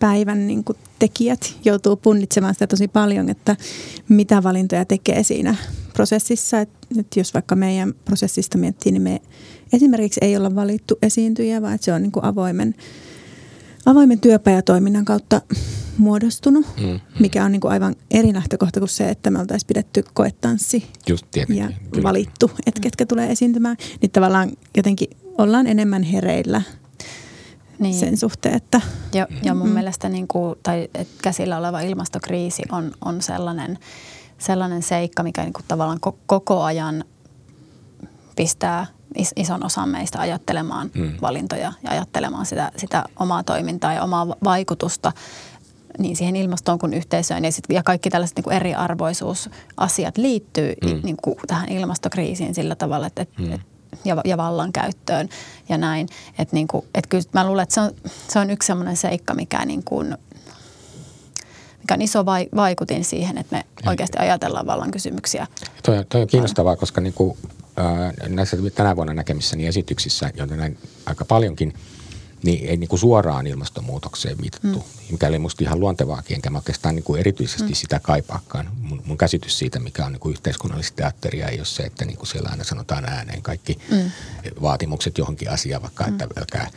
[0.00, 3.56] päivän niin kuin tekijät joutuu punnitsemaan sitä tosi paljon, että
[4.08, 5.54] mitä valintoja tekee siinä
[5.92, 6.60] prosessissa.
[6.60, 6.68] Et,
[6.98, 9.20] et jos vaikka meidän prosessista miettii, niin me
[9.72, 12.74] esimerkiksi ei olla valittu esiintyjä, vaan se on niin kuin avoimen,
[13.86, 15.40] avoimen työpajatoiminnan kautta
[15.98, 17.00] muodostunut, mm, mm.
[17.18, 21.26] mikä on niin kuin aivan eri lähtökohta kuin se, että me oltaisiin pidetty koetanssi Just
[21.36, 22.02] ja kyllä.
[22.02, 23.76] valittu, että ketkä tulee esiintymään.
[24.00, 25.08] Niin tavallaan jotenkin
[25.38, 26.62] ollaan enemmän hereillä
[27.78, 27.94] niin.
[27.94, 28.80] sen suhteen, että...
[29.14, 29.74] Ja, ja mun mm.
[29.74, 33.78] mielestä niin kuin, tai, että käsillä oleva ilmastokriisi on, on sellainen,
[34.38, 37.04] sellainen seikka, mikä niin kuin tavallaan koko ajan
[38.36, 38.86] pistää
[39.36, 41.12] ison osan meistä ajattelemaan mm.
[41.22, 45.12] valintoja ja ajattelemaan sitä, sitä omaa toimintaa ja omaa vaikutusta
[45.98, 47.44] niin siihen ilmastoon kuin yhteisöön.
[47.44, 51.00] Ja, sit, ja kaikki tällaiset niin kuin eriarvoisuusasiat liittyy mm.
[51.02, 53.52] niin kuin tähän ilmastokriisiin sillä tavalla, että, mm.
[53.52, 53.66] että
[54.04, 55.28] ja, ja vallankäyttöön
[55.68, 56.08] ja näin.
[56.38, 57.90] Että niin kuin, et kyllä mä luulen, että se on,
[58.28, 60.16] se on yksi sellainen seikka, mikä, niin kuin,
[61.78, 65.46] mikä on iso vai, vaikutin siihen, että me oikeasti ajatellaan vallan kysymyksiä.
[65.82, 67.38] Toi, toi on kiinnostavaa, koska niin kuin,
[67.78, 71.74] äh, näissä tänä vuonna näkemissäni esityksissä, joita näin aika paljonkin–
[72.42, 75.10] niin ei niin kuin suoraan ilmastonmuutokseen viitattu, mm.
[75.10, 77.74] mikä oli musta ihan luontevaakin, enkä mä oikeastaan niin kuin erityisesti mm.
[77.74, 78.70] sitä kaipaakaan.
[78.80, 82.16] Mun, mun käsitys siitä, mikä on niin kuin yhteiskunnallista teatteria, ei ole se, että niin
[82.16, 84.10] kuin siellä aina sanotaan ääneen kaikki mm.
[84.62, 86.12] vaatimukset johonkin asiaan, vaikka mm.
[86.12, 86.70] että älkää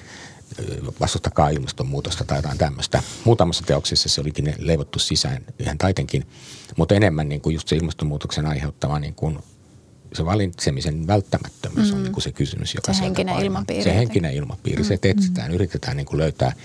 [0.99, 3.03] vastustakaa ilmastonmuutosta tai jotain tämmöistä.
[3.25, 6.27] Muutamassa teoksessa se olikin leivottu sisään ihan taitenkin,
[6.77, 9.39] mutta enemmän niin kuin just se ilmastonmuutoksen aiheuttama niin kuin
[10.13, 11.97] se valitsemisen välttämättömyys mm.
[11.97, 13.83] on niin kuin se kysymys, joka se henkinen ilmapiiri.
[13.83, 14.87] Se henkinen ilmapiiri, mm.
[14.87, 15.55] se etsitään, mm.
[15.55, 16.53] yritetään niin kuin löytää–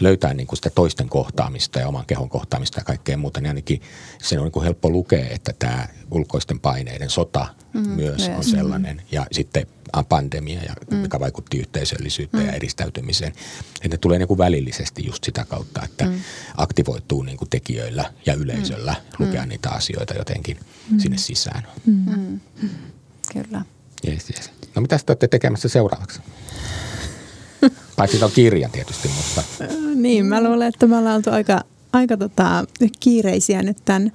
[0.00, 3.82] löytää niin kuin sitä toisten kohtaamista ja oman kehon kohtaamista ja kaikkea muuta, niin ainakin
[4.22, 9.02] se on niin kuin helppo lukea, että tämä ulkoisten paineiden sota mm, myös, on sellainen.
[9.12, 9.66] Ja sitten
[10.08, 10.96] pandemia, ja, mm.
[10.96, 12.48] mikä vaikutti yhteisöllisyyteen mm.
[12.48, 13.32] ja eristäytymiseen.
[13.74, 16.20] Että ne tulee niin kuin välillisesti just sitä kautta, että mm.
[16.56, 19.26] aktivoituu niin kuin tekijöillä ja yleisöllä mm.
[19.26, 19.48] lukea mm.
[19.48, 20.58] niitä asioita jotenkin
[20.90, 20.98] mm.
[20.98, 21.66] sinne sisään.
[21.86, 22.40] Mm.
[22.62, 22.70] Mm.
[23.32, 23.64] Kyllä.
[24.08, 24.50] Yes, yes.
[24.74, 26.20] No mitä te olette tekemässä seuraavaksi?
[28.00, 29.42] Paitsi on kirja tietysti, mutta...
[29.94, 31.60] Niin, mä luulen, että me ollaan oltu aika,
[31.92, 32.64] aika tota,
[33.00, 34.12] kiireisiä nyt tämän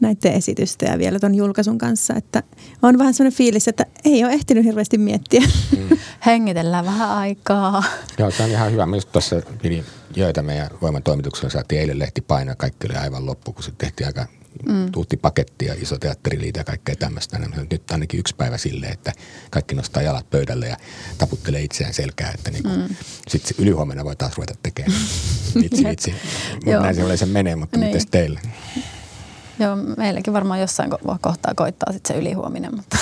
[0.00, 2.42] näiden esitystä ja vielä tuon julkaisun kanssa, että
[2.82, 5.42] on vähän sellainen fiilis, että ei ole ehtinyt hirveästi miettiä.
[5.78, 5.98] Mm.
[6.26, 7.82] Hengitellään vähän aikaa.
[8.18, 8.86] Joo, se on ihan hyvä.
[8.86, 9.84] Myös tuossa pidin
[10.16, 14.06] joita meidän voiman toimituksella saatiin eilen lehti painaa, kaikki oli aivan loppu, kun se tehtiin
[14.06, 14.26] aika
[14.68, 14.92] mm.
[14.92, 17.38] tuutti paketti ja iso teatteriliite ja kaikkea tämmöistä.
[17.70, 19.12] Nyt ainakin yksi päivä silleen, että
[19.50, 20.76] kaikki nostaa jalat pöydälle ja
[21.18, 22.94] taputtelee itseään selkää, että niin mm.
[23.28, 25.00] sitten ylihuomenna voi taas ruveta tekemään.
[25.62, 26.14] Vitsi, vitsi.
[26.80, 27.86] Näin se yleensä menee, mutta niin.
[27.86, 28.40] miten teille?
[29.58, 30.90] Joo, meilläkin varmaan jossain
[31.20, 32.98] kohtaa koittaa sitten se ylihuominen, mutta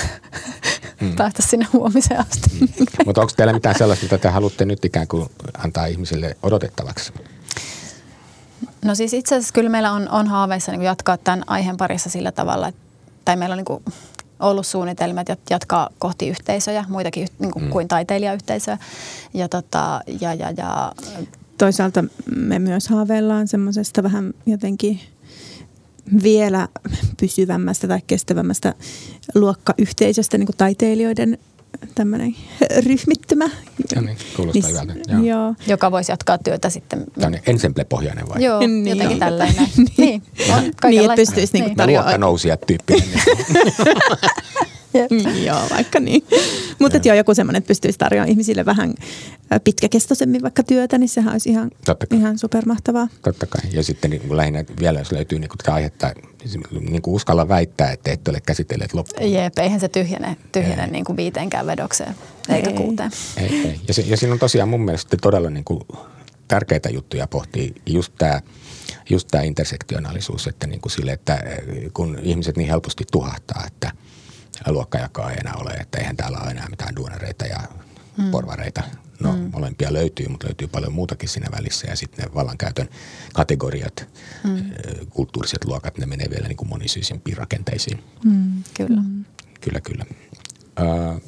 [1.01, 1.17] mm.
[1.19, 2.51] päästä sinne huomiseen asti.
[2.61, 2.69] Mm.
[3.07, 5.29] mutta onko teillä mitään sellaista, mitä te haluatte nyt ikään kuin
[5.59, 7.13] antaa ihmisille odotettavaksi?
[8.85, 12.33] No siis itse asiassa kyllä meillä on, on haaveissa niin jatkaa tämän aiheen parissa sillä
[12.33, 12.81] tavalla, että,
[13.25, 13.85] tai meillä on niin kuin
[14.41, 17.71] ollut suunnitelmat jatkaa kohti yhteisöjä, muitakin niin kuin, mm.
[17.71, 18.79] kuin taiteilijayhteisöjä.
[19.35, 20.93] Ja, tota, ja, ja, ja,
[21.59, 22.05] Toisaalta
[22.37, 25.01] me myös haaveillaan semmoisesta vähän jotenkin
[26.23, 26.69] vielä
[27.21, 28.75] pysyvämmästä tai kestävämmästä
[29.35, 31.39] luokkayhteisöstä niin kuin taiteilijoiden
[31.95, 32.37] tämmöinen
[32.87, 33.51] ryhmittymä.
[33.95, 34.95] Ja niin, kuulostaa niin, hyvältä.
[35.13, 35.23] Joo.
[35.23, 35.55] joo.
[35.67, 37.05] Joka voisi jatkaa työtä sitten.
[37.15, 38.45] Tällainen ensemble-pohjainen vai?
[38.45, 39.29] Joo, niin, jotenkin joo.
[39.29, 39.67] tällainen.
[39.77, 41.77] niin, niin, on niin että pystyisi niinku niin.
[41.77, 42.11] tarjoamaan.
[42.11, 43.09] Luokkanousia tyyppinen.
[44.95, 46.23] mm, joo, vaikka niin.
[46.79, 48.95] Mutta joo, joku semmoinen, että pystyisi tarjoamaan ihmisille vähän
[49.65, 51.71] pitkäkestoisemmin vaikka työtä, niin sehän olisi ihan,
[52.13, 53.09] ihan supermahtavaa.
[53.23, 53.71] Totta kai.
[53.73, 56.13] Ja sitten niin lähinnä vielä, jos löytyy niin tätä aihetta,
[56.91, 59.33] niin kuin uskalla väittää, että ette ole käsitelleet loppuun.
[59.33, 60.91] Jep, eihän se tyhjene, tyhjene ei.
[60.91, 62.15] niin kuin viiteenkään vedokseen,
[62.49, 62.77] eikä ei.
[62.77, 63.11] kuuteen.
[63.37, 63.81] Ei, ei.
[63.89, 65.81] Ja, se, ja siinä on tosiaan mun mielestä todella niin kuin
[66.49, 68.41] tärkeitä juttuja pohtii just tämä
[69.11, 71.43] just tämä intersektionaalisuus, että, niin kuin sille, että
[71.95, 73.93] kun ihmiset niin helposti tuhahtaa, että–
[74.67, 77.59] luokkajakaa ei enää ole, että eihän täällä ole enää mitään duunareita ja
[78.17, 78.31] mm.
[78.31, 78.83] porvareita.
[79.21, 79.51] No mm.
[79.53, 82.89] molempia löytyy, mutta löytyy paljon muutakin siinä välissä ja sitten ne vallankäytön
[83.35, 84.09] kategoriat,
[84.45, 84.65] mm.
[85.11, 88.05] kulttuuriset luokat, ne menee vielä niin kuin monisyisimpiin rakenteisiin.
[88.25, 88.63] Mm.
[88.77, 89.01] Kyllä.
[89.01, 89.25] Mm.
[89.61, 90.05] Kyllä, kyllä.
[90.81, 91.23] Uh,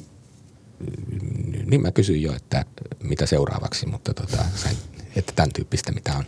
[1.65, 2.65] niin mä kysyin jo, että
[3.03, 4.77] mitä seuraavaksi, mutta tota, sain,
[5.15, 6.25] että tämän tyyppistä mitä on,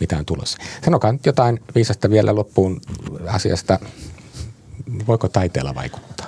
[0.00, 0.58] mitä on tulossa.
[0.84, 2.80] Sanokaa nyt jotain viisasta vielä loppuun
[3.26, 3.78] asiasta
[5.06, 6.26] voiko taiteella vaikuttaa?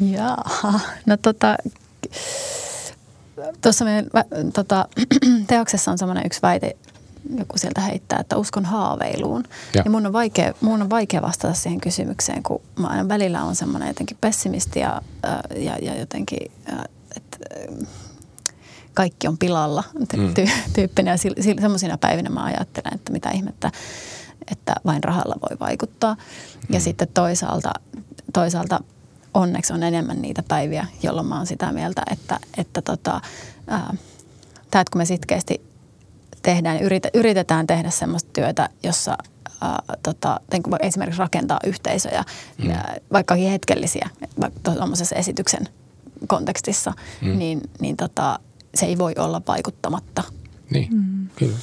[0.00, 1.56] Jaa, no tota,
[3.60, 4.06] tuossa meidän
[4.54, 4.88] tota,
[5.46, 6.76] teoksessa on semmoinen yksi väite,
[7.38, 9.44] joku sieltä heittää, että uskon haaveiluun.
[9.74, 13.44] Ja, ja mun, on vaikea, mun on vaikea vastata siihen kysymykseen, kun mä aina välillä
[13.44, 15.02] on semmoinen jotenkin pessimisti ja,
[15.56, 16.52] ja, ja jotenkin,
[17.16, 17.38] että
[18.94, 20.34] kaikki on pilalla mm.
[20.74, 21.12] tyyppinen.
[21.12, 21.18] Ja
[21.60, 23.70] semmoisina päivinä mä ajattelen, että mitä ihmettä
[24.52, 26.14] että vain rahalla voi vaikuttaa.
[26.14, 26.74] Mm.
[26.74, 27.70] Ja sitten toisaalta,
[28.32, 28.80] toisaalta
[29.34, 33.20] onneksi on enemmän niitä päiviä, jolloin mä oon sitä mieltä, että, että tota,
[33.66, 33.94] ää,
[34.70, 35.60] tämä, että kun me sitkeästi
[36.42, 39.18] tehdään, yritä, yritetään tehdä sellaista työtä, jossa
[39.60, 40.40] ää, tota,
[40.80, 42.24] esimerkiksi rakentaa yhteisöjä,
[42.58, 42.70] mm.
[42.70, 44.08] ää, vaikkakin hetkellisiä,
[44.40, 45.68] vaikka tuollaisessa esityksen
[46.26, 46.92] kontekstissa,
[47.22, 47.38] mm.
[47.38, 48.38] niin, niin tota,
[48.74, 50.22] se ei voi olla vaikuttamatta.
[50.70, 51.28] Niin, mm.
[51.36, 51.56] kyllä.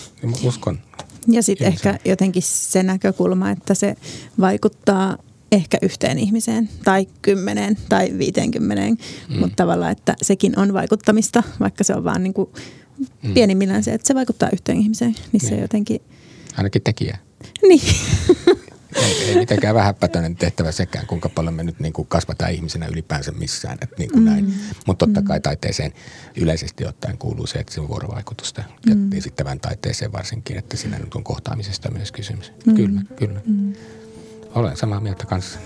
[0.43, 0.80] Uskon,
[1.28, 3.95] ja sitten ehkä jotenkin se näkökulma, että se
[4.39, 5.18] vaikuttaa
[5.51, 8.97] ehkä yhteen ihmiseen tai kymmeneen tai viiteenkymmeneen,
[9.30, 9.39] mm.
[9.39, 12.49] mutta tavallaan, että sekin on vaikuttamista, vaikka se on vaan niin kuin
[13.24, 13.34] mm.
[13.34, 15.49] pienimmillään se, että se vaikuttaa yhteen ihmiseen, niin, niin.
[15.49, 16.01] se jotenkin...
[16.58, 17.18] Ainakin tekijä.
[17.68, 17.82] Niin.
[18.96, 23.32] ei, ei mitenkään vähäpätöinen tehtävä sekään, kuinka paljon me nyt niin kuin kasvataan ihmisenä ylipäänsä
[23.32, 23.78] missään.
[23.82, 24.30] Että niin kuin mm.
[24.30, 24.54] näin.
[24.88, 25.94] Mutta totta kai taiteeseen
[26.38, 28.64] yleisesti ottaen kuuluu se, että se on vuorovaikutusta.
[28.86, 29.12] Mm.
[29.12, 32.52] Ja esittävän taiteeseen varsinkin, että siinä nyt on kohtaamisesta myös kysymys.
[32.66, 32.76] Mm.
[32.76, 33.41] Kyllä, kyllä.
[33.46, 33.74] Mm.
[34.56, 35.60] Olen samaa mieltä kanssa.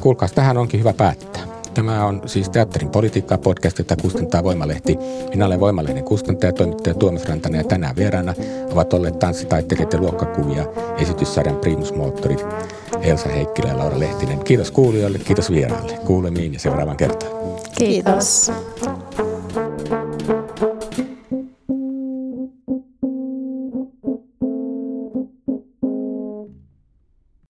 [0.00, 1.59] Kuulkaas, tähän onkin hyvä päättää.
[1.74, 4.98] Tämä on siis Teatterin politiikkaa podcast, jota kustantaa Voimalehti.
[5.30, 8.34] Minä olen Voimalehden kustantaja, toimittaja Tuomas Rantanen ja tänään vieraana
[8.72, 10.66] ovat olleet tanssitaiteilijat ja luokkakuvia
[10.98, 12.44] esityssarjan Primus Moottorit
[13.02, 14.44] Elsa Heikkilä ja Laura Lehtinen.
[14.44, 15.98] Kiitos kuulijoille, kiitos vieraille.
[16.06, 17.32] Kuulemiin ja seuraavan kertaan.
[17.78, 18.50] Kiitos.
[18.50, 19.29] kiitos.